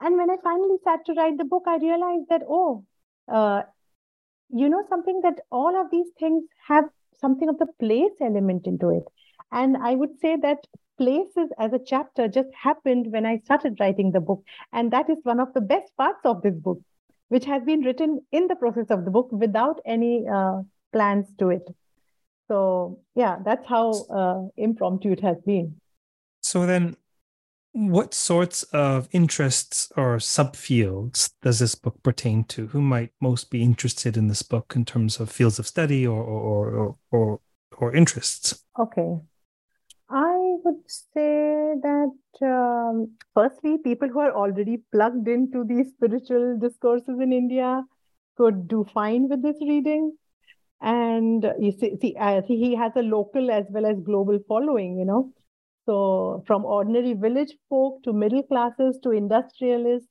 And 0.00 0.16
when 0.16 0.30
I 0.30 0.36
finally 0.42 0.76
sat 0.82 1.06
to 1.06 1.12
write 1.14 1.38
the 1.38 1.44
book, 1.44 1.62
I 1.66 1.76
realized 1.76 2.28
that, 2.28 2.42
oh, 2.48 2.84
uh, 3.32 3.62
you 4.50 4.68
know, 4.68 4.84
something 4.88 5.20
that 5.22 5.40
all 5.50 5.80
of 5.80 5.90
these 5.90 6.08
things 6.18 6.44
have 6.66 6.84
something 7.20 7.48
of 7.48 7.58
the 7.58 7.66
place 7.78 8.12
element 8.20 8.66
into 8.66 8.90
it. 8.90 9.04
And 9.52 9.76
I 9.76 9.94
would 9.94 10.18
say 10.20 10.36
that 10.42 10.58
places 10.98 11.48
as 11.58 11.72
a 11.72 11.80
chapter 11.84 12.28
just 12.28 12.48
happened 12.60 13.10
when 13.10 13.26
I 13.26 13.38
started 13.38 13.76
writing 13.80 14.12
the 14.12 14.20
book. 14.20 14.42
And 14.72 14.92
that 14.92 15.10
is 15.10 15.18
one 15.22 15.40
of 15.40 15.52
the 15.54 15.60
best 15.60 15.96
parts 15.96 16.20
of 16.24 16.42
this 16.42 16.54
book, 16.54 16.80
which 17.28 17.44
has 17.44 17.62
been 17.64 17.80
written 17.80 18.20
in 18.32 18.46
the 18.48 18.56
process 18.56 18.86
of 18.90 19.04
the 19.04 19.10
book 19.10 19.28
without 19.32 19.80
any 19.86 20.24
uh, 20.26 20.62
plans 20.92 21.26
to 21.38 21.50
it. 21.50 21.66
So, 22.48 23.00
yeah, 23.14 23.38
that's 23.44 23.66
how 23.66 23.92
uh, 23.92 24.48
impromptu 24.56 25.12
it 25.12 25.20
has 25.20 25.36
been. 25.46 25.80
So, 26.42 26.66
then 26.66 26.96
what 27.74 28.14
sorts 28.14 28.62
of 28.72 29.08
interests 29.10 29.90
or 29.96 30.18
subfields 30.18 31.32
does 31.42 31.58
this 31.58 31.74
book 31.74 32.00
pertain 32.04 32.44
to? 32.44 32.68
Who 32.68 32.80
might 32.80 33.10
most 33.20 33.50
be 33.50 33.62
interested 33.62 34.16
in 34.16 34.28
this 34.28 34.42
book 34.42 34.74
in 34.76 34.84
terms 34.84 35.18
of 35.18 35.28
fields 35.28 35.58
of 35.58 35.66
study 35.66 36.06
or, 36.06 36.22
or, 36.22 36.70
or, 36.70 36.96
or, 37.10 37.40
or 37.76 37.94
interests? 37.94 38.62
Okay. 38.78 39.18
I 40.08 40.36
would 40.64 40.82
say 40.86 41.74
that 41.82 42.12
um, 42.42 43.10
firstly, 43.34 43.78
people 43.78 44.08
who 44.08 44.20
are 44.20 44.32
already 44.32 44.84
plugged 44.92 45.26
into 45.26 45.64
these 45.64 45.90
spiritual 45.90 46.56
discourses 46.56 47.18
in 47.20 47.32
India 47.32 47.82
could 48.36 48.68
do 48.68 48.86
fine 48.94 49.28
with 49.28 49.42
this 49.42 49.56
reading. 49.60 50.16
And 50.80 51.44
you 51.58 51.72
see, 51.72 51.96
see, 52.00 52.14
uh, 52.20 52.42
see, 52.46 52.56
he 52.56 52.76
has 52.76 52.92
a 52.94 53.02
local 53.02 53.50
as 53.50 53.64
well 53.70 53.86
as 53.86 53.98
global 53.98 54.38
following, 54.46 54.96
you 54.96 55.06
know. 55.06 55.32
So 55.86 56.42
from 56.46 56.64
ordinary 56.64 57.14
village 57.14 57.54
folk 57.68 58.02
to 58.04 58.12
middle 58.12 58.42
classes 58.42 58.98
to 59.02 59.10
industrialists 59.10 60.08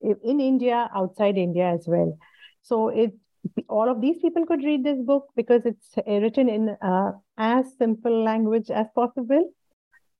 in 0.00 0.40
India, 0.40 0.88
outside 0.94 1.36
India 1.36 1.68
as 1.68 1.86
well. 1.86 2.18
So 2.62 2.88
it 2.88 3.12
all 3.68 3.88
of 3.88 4.00
these 4.00 4.18
people 4.20 4.44
could 4.46 4.64
read 4.64 4.84
this 4.84 5.00
book 5.00 5.28
because 5.36 5.62
it's 5.64 5.94
written 6.06 6.48
in 6.48 6.76
uh, 6.82 7.12
as 7.36 7.66
simple 7.78 8.24
language 8.24 8.70
as 8.70 8.86
possible. 8.94 9.52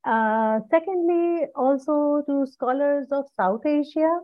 Uh, 0.05 0.61
secondly, 0.71 1.47
also 1.55 2.23
to 2.27 2.47
scholars 2.47 3.09
of 3.11 3.25
South 3.37 3.67
Asia, 3.67 4.21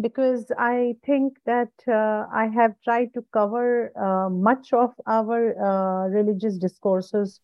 because 0.00 0.50
I 0.58 0.94
think 1.04 1.34
that 1.44 1.70
uh, 1.86 2.26
I 2.32 2.48
have 2.54 2.72
tried 2.82 3.12
to 3.14 3.24
cover 3.32 3.92
uh, 3.96 4.30
much 4.30 4.72
of 4.72 4.90
our 5.06 5.54
uh, 5.58 6.08
religious 6.08 6.56
discourses. 6.56 7.40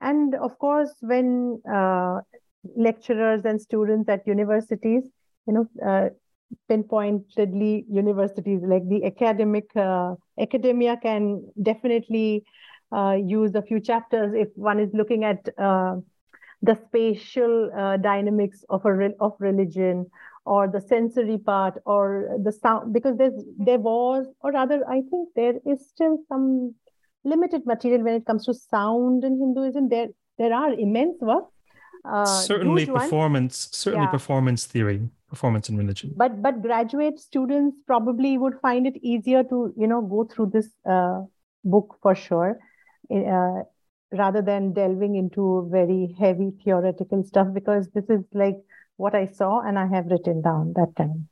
And 0.00 0.34
of 0.34 0.58
course, 0.58 0.94
when 1.00 1.60
uh, 1.70 2.20
lecturers 2.76 3.44
and 3.44 3.60
students 3.60 4.08
at 4.08 4.26
universities, 4.26 5.04
you 5.46 5.52
know, 5.54 6.10
pinpointedly 6.68 7.84
universities 7.90 8.60
like 8.64 8.88
the 8.88 9.04
academic 9.04 9.64
uh, 9.76 10.14
academia 10.40 10.96
can 10.96 11.44
definitely 11.62 12.44
uh, 12.94 13.16
use 13.24 13.54
a 13.54 13.62
few 13.62 13.80
chapters 13.80 14.32
if 14.34 14.48
one 14.54 14.78
is 14.78 14.90
looking 14.92 15.24
at 15.24 15.48
uh, 15.58 15.96
the 16.62 16.78
spatial 16.86 17.70
uh, 17.76 17.96
dynamics 17.96 18.64
of 18.70 18.84
a 18.84 18.94
re- 18.94 19.14
of 19.20 19.32
religion 19.38 20.06
or 20.46 20.68
the 20.68 20.80
sensory 20.80 21.38
part 21.38 21.74
or 21.84 22.28
the 22.42 22.52
sound 22.52 22.92
because 22.92 23.16
there's 23.16 23.44
there 23.58 23.78
was 23.78 24.26
or 24.40 24.52
rather 24.52 24.82
i 24.88 25.00
think 25.10 25.28
there 25.34 25.54
is 25.66 25.88
still 25.88 26.18
some 26.28 26.74
limited 27.24 27.66
material 27.66 28.02
when 28.02 28.14
it 28.14 28.26
comes 28.26 28.44
to 28.46 28.54
sound 28.54 29.24
in 29.24 29.38
hinduism. 29.38 29.88
There 29.88 30.08
there 30.38 30.52
are 30.52 30.72
immense 30.72 31.16
works 31.20 31.54
uh, 32.04 32.24
certainly 32.24 32.86
performance 32.86 33.68
certainly 33.72 34.06
yeah. 34.06 34.10
performance 34.10 34.66
theory 34.66 35.08
performance 35.28 35.68
in 35.68 35.76
religion. 35.76 36.12
But 36.16 36.42
but 36.42 36.62
graduate 36.62 37.18
students 37.18 37.76
probably 37.86 38.36
would 38.38 38.60
find 38.60 38.86
it 38.86 38.96
easier 39.02 39.42
to 39.44 39.72
you 39.76 39.86
know 39.86 40.02
go 40.02 40.24
through 40.24 40.50
this 40.52 40.68
uh, 40.88 41.22
book 41.64 41.96
for 42.02 42.14
sure 42.14 42.58
uh, 43.10 43.62
rather 44.12 44.42
than 44.42 44.72
delving 44.74 45.16
into 45.16 45.68
very 45.72 46.14
heavy 46.18 46.52
theoretical 46.62 47.24
stuff 47.24 47.48
because 47.52 47.88
this 47.94 48.04
is 48.08 48.22
like 48.32 48.56
what 48.96 49.14
i 49.14 49.26
saw 49.26 49.60
and 49.60 49.78
i 49.78 49.86
have 49.86 50.06
written 50.06 50.42
down 50.42 50.72
that 50.76 50.94
time. 50.96 51.28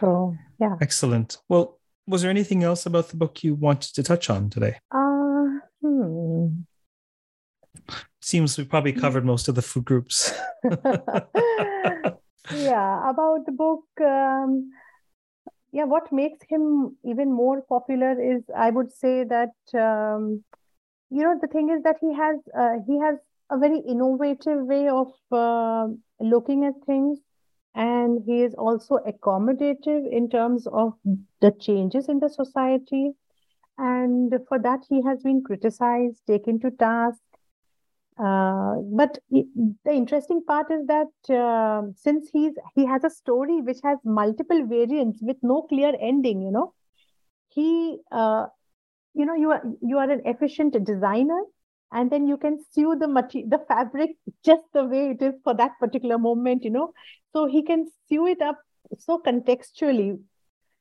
So 0.00 0.36
yeah. 0.60 0.76
Excellent. 0.80 1.38
Well 1.48 1.75
was 2.06 2.22
there 2.22 2.30
anything 2.30 2.62
else 2.62 2.86
about 2.86 3.08
the 3.08 3.16
book 3.16 3.42
you 3.42 3.54
wanted 3.54 3.94
to 3.94 4.02
touch 4.02 4.30
on 4.30 4.50
today 4.50 4.76
uh 4.92 5.46
hmm 5.82 6.48
seems 8.26 8.58
we 8.58 8.64
probably 8.64 8.92
covered 8.92 9.24
most 9.24 9.48
of 9.48 9.54
the 9.54 9.62
food 9.62 9.84
groups. 9.84 10.32
yeah, 10.64 10.80
about 13.10 13.46
the 13.46 13.52
book. 13.52 13.84
Um, 14.00 14.72
yeah, 15.72 15.84
what 15.84 16.12
makes 16.12 16.38
him 16.48 16.96
even 17.04 17.32
more 17.32 17.62
popular 17.62 18.20
is, 18.20 18.42
I 18.56 18.70
would 18.70 18.90
say 18.92 19.24
that 19.24 19.54
um, 19.74 20.42
you 21.10 21.22
know 21.22 21.38
the 21.40 21.46
thing 21.46 21.70
is 21.70 21.82
that 21.84 21.96
he 22.00 22.12
has 22.14 22.36
uh, 22.58 22.76
he 22.86 22.98
has 22.98 23.16
a 23.50 23.58
very 23.58 23.78
innovative 23.78 24.66
way 24.66 24.88
of 24.88 25.12
uh, 25.30 25.86
looking 26.18 26.64
at 26.64 26.74
things 26.84 27.18
and 27.76 28.22
he 28.24 28.42
is 28.42 28.54
also 28.54 28.98
accommodative 29.06 30.10
in 30.10 30.30
terms 30.30 30.66
of 30.66 30.94
the 31.42 31.52
changes 31.60 32.08
in 32.08 32.18
the 32.18 32.28
society. 32.30 33.12
And 33.76 34.32
for 34.48 34.58
that 34.60 34.80
he 34.88 35.02
has 35.02 35.22
been 35.22 35.42
criticized 35.44 36.22
taken 36.26 36.58
to 36.60 36.70
task. 36.70 37.20
Uh, 38.18 38.76
but 38.94 39.18
the 39.30 39.92
interesting 39.92 40.42
part 40.42 40.70
is 40.70 40.86
that 40.86 41.34
uh, 41.34 41.82
since 41.94 42.30
he's 42.32 42.54
he 42.74 42.86
has 42.86 43.04
a 43.04 43.10
story 43.10 43.60
which 43.60 43.76
has 43.84 43.98
multiple 44.04 44.64
variants 44.66 45.18
with 45.20 45.36
no 45.42 45.60
clear 45.60 45.92
ending, 46.00 46.40
you 46.40 46.50
know, 46.50 46.72
he, 47.50 47.98
uh, 48.10 48.46
you 49.12 49.26
know, 49.26 49.34
you 49.34 49.50
are 49.50 49.62
you 49.82 49.98
are 49.98 50.10
an 50.10 50.22
efficient 50.24 50.82
designer, 50.82 51.42
and 51.92 52.10
then 52.10 52.26
you 52.26 52.36
can 52.36 52.58
sew 52.72 52.96
the 52.98 53.08
material, 53.08 53.48
the 53.50 53.64
fabric 53.68 54.10
just 54.44 54.62
the 54.72 54.84
way 54.84 55.10
it 55.10 55.22
is 55.22 55.34
for 55.44 55.54
that 55.54 55.72
particular 55.78 56.18
moment, 56.18 56.64
you 56.64 56.70
know. 56.70 56.92
So 57.32 57.46
he 57.46 57.62
can 57.62 57.86
sew 58.08 58.26
it 58.26 58.42
up 58.42 58.58
so 58.98 59.18
contextually 59.18 60.18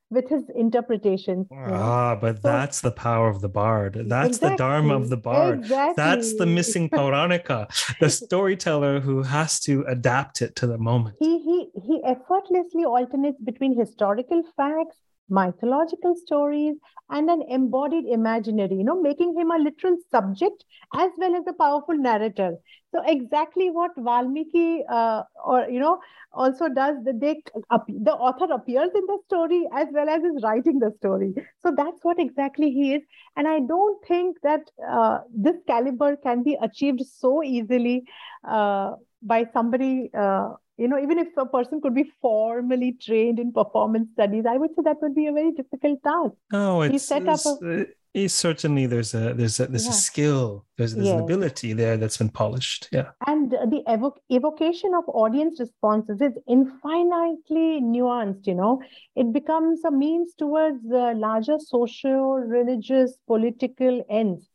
with 0.10 0.30
his 0.30 0.44
interpretation. 0.56 1.48
Ah, 1.52 2.16
but 2.16 2.38
so, 2.38 2.42
that's 2.44 2.82
the 2.82 2.92
power 2.92 3.28
of 3.28 3.42
the 3.42 3.50
bard. 3.50 3.94
That's 4.08 4.38
exactly, 4.38 4.50
the 4.50 4.58
dharma 4.58 4.96
of 4.96 5.10
the 5.10 5.18
bard. 5.18 5.60
Exactly. 5.60 5.94
That's 5.98 6.38
the 6.38 6.46
missing 6.46 6.90
Pauranika, 6.98 7.68
the 8.00 8.10
storyteller 8.10 9.00
who 9.00 9.24
has 9.24 9.60
to 9.62 9.84
adapt 9.88 10.42
it 10.42 10.56
to 10.58 10.68
the 10.68 10.78
moment. 10.78 11.18
He 11.20 11.40
he 11.40 11.70
he 11.82 12.02
effortlessly 12.06 12.86
alternates 12.86 13.42
between 13.42 13.78
historical 13.78 14.44
facts 14.56 14.98
mythological 15.30 16.16
stories, 16.16 16.76
and 17.10 17.30
an 17.30 17.44
embodied 17.50 18.06
imaginary, 18.06 18.76
you 18.76 18.84
know, 18.84 19.02
making 19.02 19.36
him 19.38 19.52
a 19.52 19.58
literal 19.58 19.96
subject 20.12 20.64
as 20.96 21.12
well 21.18 21.36
as 21.36 21.44
a 21.48 21.54
powerful 21.54 21.96
narrator. 21.98 22.56
So 22.94 23.02
exactly 23.06 23.70
what 23.70 23.92
Valmiki, 23.98 24.84
uh, 24.90 25.24
or 25.44 25.68
you 25.70 25.80
know, 25.80 26.00
also 26.32 26.70
does. 26.70 26.96
The 27.04 27.14
they, 27.14 27.42
the 27.88 28.14
author 28.14 28.52
appears 28.54 28.90
in 28.96 29.06
the 29.06 29.20
story 29.26 29.68
as 29.74 29.88
well 29.92 30.10
as 30.10 30.24
is 30.24 30.42
writing 30.44 30.80
the 30.80 30.92
story. 30.98 31.34
So 31.62 31.74
that's 31.76 32.00
what 32.04 32.20
exactly 32.20 32.72
he 32.72 32.94
is. 32.96 33.02
And 33.36 33.48
I 33.48 33.60
don't 33.60 34.04
think 34.08 34.38
that 34.44 34.62
uh, 34.90 35.20
this 35.34 35.56
caliber 35.68 36.16
can 36.16 36.44
be 36.44 36.58
achieved 36.62 37.02
so 37.06 37.44
easily 37.44 38.04
uh, 38.48 38.92
by 39.22 39.46
somebody 39.54 40.10
uh, 40.18 40.50
you 40.78 40.88
know 40.88 41.00
even 41.00 41.18
if 41.18 41.28
a 41.38 41.46
person 41.46 41.82
could 41.82 41.96
be 41.96 42.06
formally 42.22 42.94
trained 43.02 43.40
in 43.40 43.52
performance 43.52 44.10
studies 44.14 44.46
i 44.50 44.58
would 44.58 44.72
say 44.76 44.82
that 44.84 44.98
would 45.02 45.16
be 45.16 45.28
a 45.28 45.34
very 45.34 45.52
difficult 45.52 46.02
task. 46.04 46.36
Oh 46.54 46.82
it's, 46.82 46.92
he 46.92 46.98
set 47.00 47.28
up 47.28 47.40
a, 47.46 47.82
uh, 47.82 48.28
certainly 48.28 48.86
there's 48.86 49.14
a 49.14 49.34
there's 49.34 49.60
a 49.60 49.68
there's 49.68 49.86
yeah. 49.86 49.92
a 49.92 49.94
skill 49.94 50.66
there's, 50.78 50.96
there's 50.96 51.08
yes. 51.08 51.16
an 51.16 51.24
ability 51.24 51.74
there 51.74 51.98
that's 51.98 52.18
been 52.18 52.30
polished 52.30 52.88
yeah. 52.92 53.10
And 53.28 53.52
the 53.52 53.84
evo- 53.88 54.18
evocation 54.30 54.94
of 54.96 55.04
audience 55.08 55.60
responses 55.60 56.22
is 56.22 56.34
infinitely 56.48 57.82
nuanced 57.82 58.48
you 58.48 58.56
know. 58.56 58.82
It 59.16 59.34
becomes 59.34 59.84
a 59.84 59.92
means 59.92 60.34
towards 60.38 60.82
the 60.84 61.14
larger 61.16 61.58
social 61.60 62.36
religious 62.36 63.18
political 63.28 64.06
ends. 64.10 64.48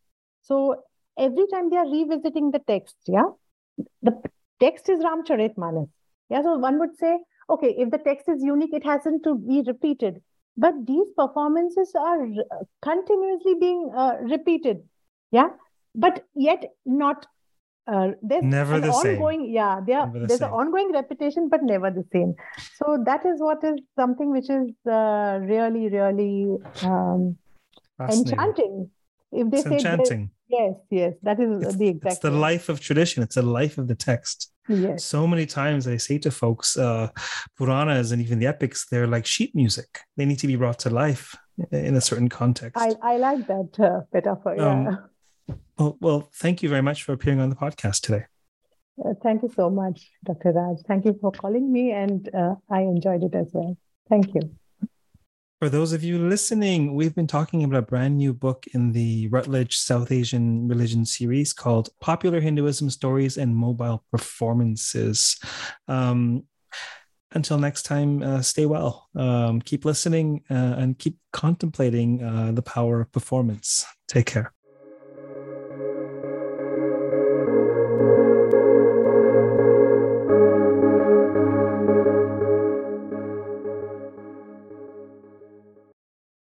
So 0.43 0.83
every 1.19 1.47
time 1.53 1.71
they 1.71 1.77
are 1.77 1.91
revisiting 1.91 2.51
the 2.51 2.61
text 2.67 2.97
yeah 3.07 3.31
the 4.03 4.13
text 4.61 4.89
is 4.89 5.01
ramcharitmanas 5.01 5.89
yeah, 6.31 6.43
so 6.43 6.57
one 6.59 6.79
would 6.79 6.97
say, 6.97 7.19
okay, 7.49 7.75
if 7.77 7.90
the 7.90 7.99
text 7.99 8.29
is 8.29 8.43
unique, 8.43 8.73
it 8.73 8.85
hasn't 8.85 9.25
to 9.25 9.37
be 9.37 9.62
repeated. 9.66 10.23
But 10.57 10.87
these 10.87 11.07
performances 11.16 11.93
are 11.99 12.27
continuously 12.83 13.55
being 13.59 13.90
uh, 13.97 14.16
repeated. 14.23 14.83
Yeah, 15.33 15.49
but 15.95 16.25
yet 16.35 16.64
not. 16.85 17.27
Uh, 17.87 18.11
there's 18.23 18.45
never 18.45 18.79
the 18.79 18.90
ongoing, 18.90 19.40
same. 19.40 19.55
Yeah, 19.55 19.81
there, 19.85 20.07
the 20.12 20.27
there's 20.27 20.40
an 20.40 20.51
ongoing 20.51 20.93
repetition, 20.93 21.49
but 21.49 21.62
never 21.62 21.90
the 21.90 22.05
same. 22.12 22.35
So 22.77 23.03
that 23.05 23.25
is 23.27 23.40
what 23.40 23.64
is 23.64 23.81
something 23.99 24.31
which 24.31 24.51
is 24.51 24.71
uh, 24.87 25.38
really, 25.43 25.88
really 25.88 26.59
um, 26.83 27.37
enchanting. 28.01 28.90
If 29.33 29.51
they 29.51 29.59
it's 29.59 29.69
say 29.69 29.75
enchanting. 29.77 30.31
Yes, 30.49 30.75
yes, 30.90 31.14
that 31.23 31.40
is 31.40 31.62
it's, 31.62 31.77
the 31.77 31.88
exact. 31.88 32.12
It's 32.14 32.23
the 32.23 32.31
life 32.33 32.69
of 32.69 32.81
tradition. 32.81 33.23
It's 33.23 33.37
the 33.37 33.43
life 33.43 33.79
of 33.79 33.88
the 33.88 33.95
text. 33.95 34.53
Yes. 34.68 35.05
So 35.05 35.27
many 35.27 35.46
times 35.46 35.88
I 35.88 35.96
say 35.96 36.18
to 36.18 36.31
folks, 36.31 36.77
uh, 36.77 37.09
Puranas 37.57 38.12
and 38.12 38.23
even 38.23 38.38
the 38.38 38.46
epics, 38.46 38.87
they're 38.88 39.07
like 39.07 39.27
sheet 39.27 39.55
music. 39.55 40.01
They 40.16 40.25
need 40.25 40.38
to 40.40 40.46
be 40.46 40.57
brought 40.57 40.79
to 40.81 40.90
life 40.90 41.37
in 41.73 41.96
a 41.96 42.01
certain 42.01 42.29
context. 42.29 42.81
I, 42.81 42.94
I 43.03 43.16
like 43.16 43.46
that 43.46 43.81
uh, 43.81 44.01
metaphor. 44.12 44.57
Yeah. 44.57 44.70
Um, 44.70 44.99
well, 45.79 45.96
well, 46.01 46.31
thank 46.35 46.62
you 46.62 46.68
very 46.68 46.83
much 46.83 47.05
for 47.05 47.12
appearing 47.12 47.40
on 47.40 47.51
the 47.51 47.57
podcast 47.57 48.01
today. 48.03 48.25
Uh, 49.03 49.14
thank 49.23 49.42
you 49.42 49.51
so 49.55 49.70
much, 49.70 50.11
Dr. 50.25 50.53
Raj. 50.53 50.79
Thank 50.87 51.07
you 51.07 51.18
for 51.20 51.33
calling 51.33 51.73
me, 51.73 51.92
and 51.92 52.29
uh, 52.35 52.57
I 52.68 52.83
enjoyed 52.83 53.23
it 53.23 53.35
as 53.35 53.51
well. 53.53 53.77
Thank 54.09 54.35
you. 54.35 54.55
For 55.61 55.68
those 55.68 55.92
of 55.92 56.03
you 56.03 56.18
listening, 56.18 56.94
we've 56.94 57.14
been 57.14 57.27
talking 57.27 57.64
about 57.64 57.81
a 57.81 57.83
brand 57.83 58.16
new 58.16 58.33
book 58.33 58.64
in 58.73 58.92
the 58.92 59.29
Routledge 59.29 59.77
South 59.77 60.11
Asian 60.11 60.66
Religion 60.66 61.05
series 61.05 61.53
called 61.53 61.90
Popular 62.01 62.40
Hinduism 62.40 62.88
Stories 62.88 63.37
and 63.37 63.55
Mobile 63.55 64.03
Performances. 64.11 65.38
Um, 65.87 66.44
until 67.33 67.59
next 67.59 67.83
time, 67.83 68.23
uh, 68.23 68.40
stay 68.40 68.64
well. 68.64 69.11
Um, 69.14 69.61
keep 69.61 69.85
listening 69.85 70.44
uh, 70.51 70.55
and 70.79 70.99
keep 70.99 71.18
contemplating 71.31 72.23
uh, 72.23 72.53
the 72.53 72.62
power 72.62 73.03
of 73.03 73.12
performance. 73.12 73.85
Take 74.09 74.25
care. 74.25 74.55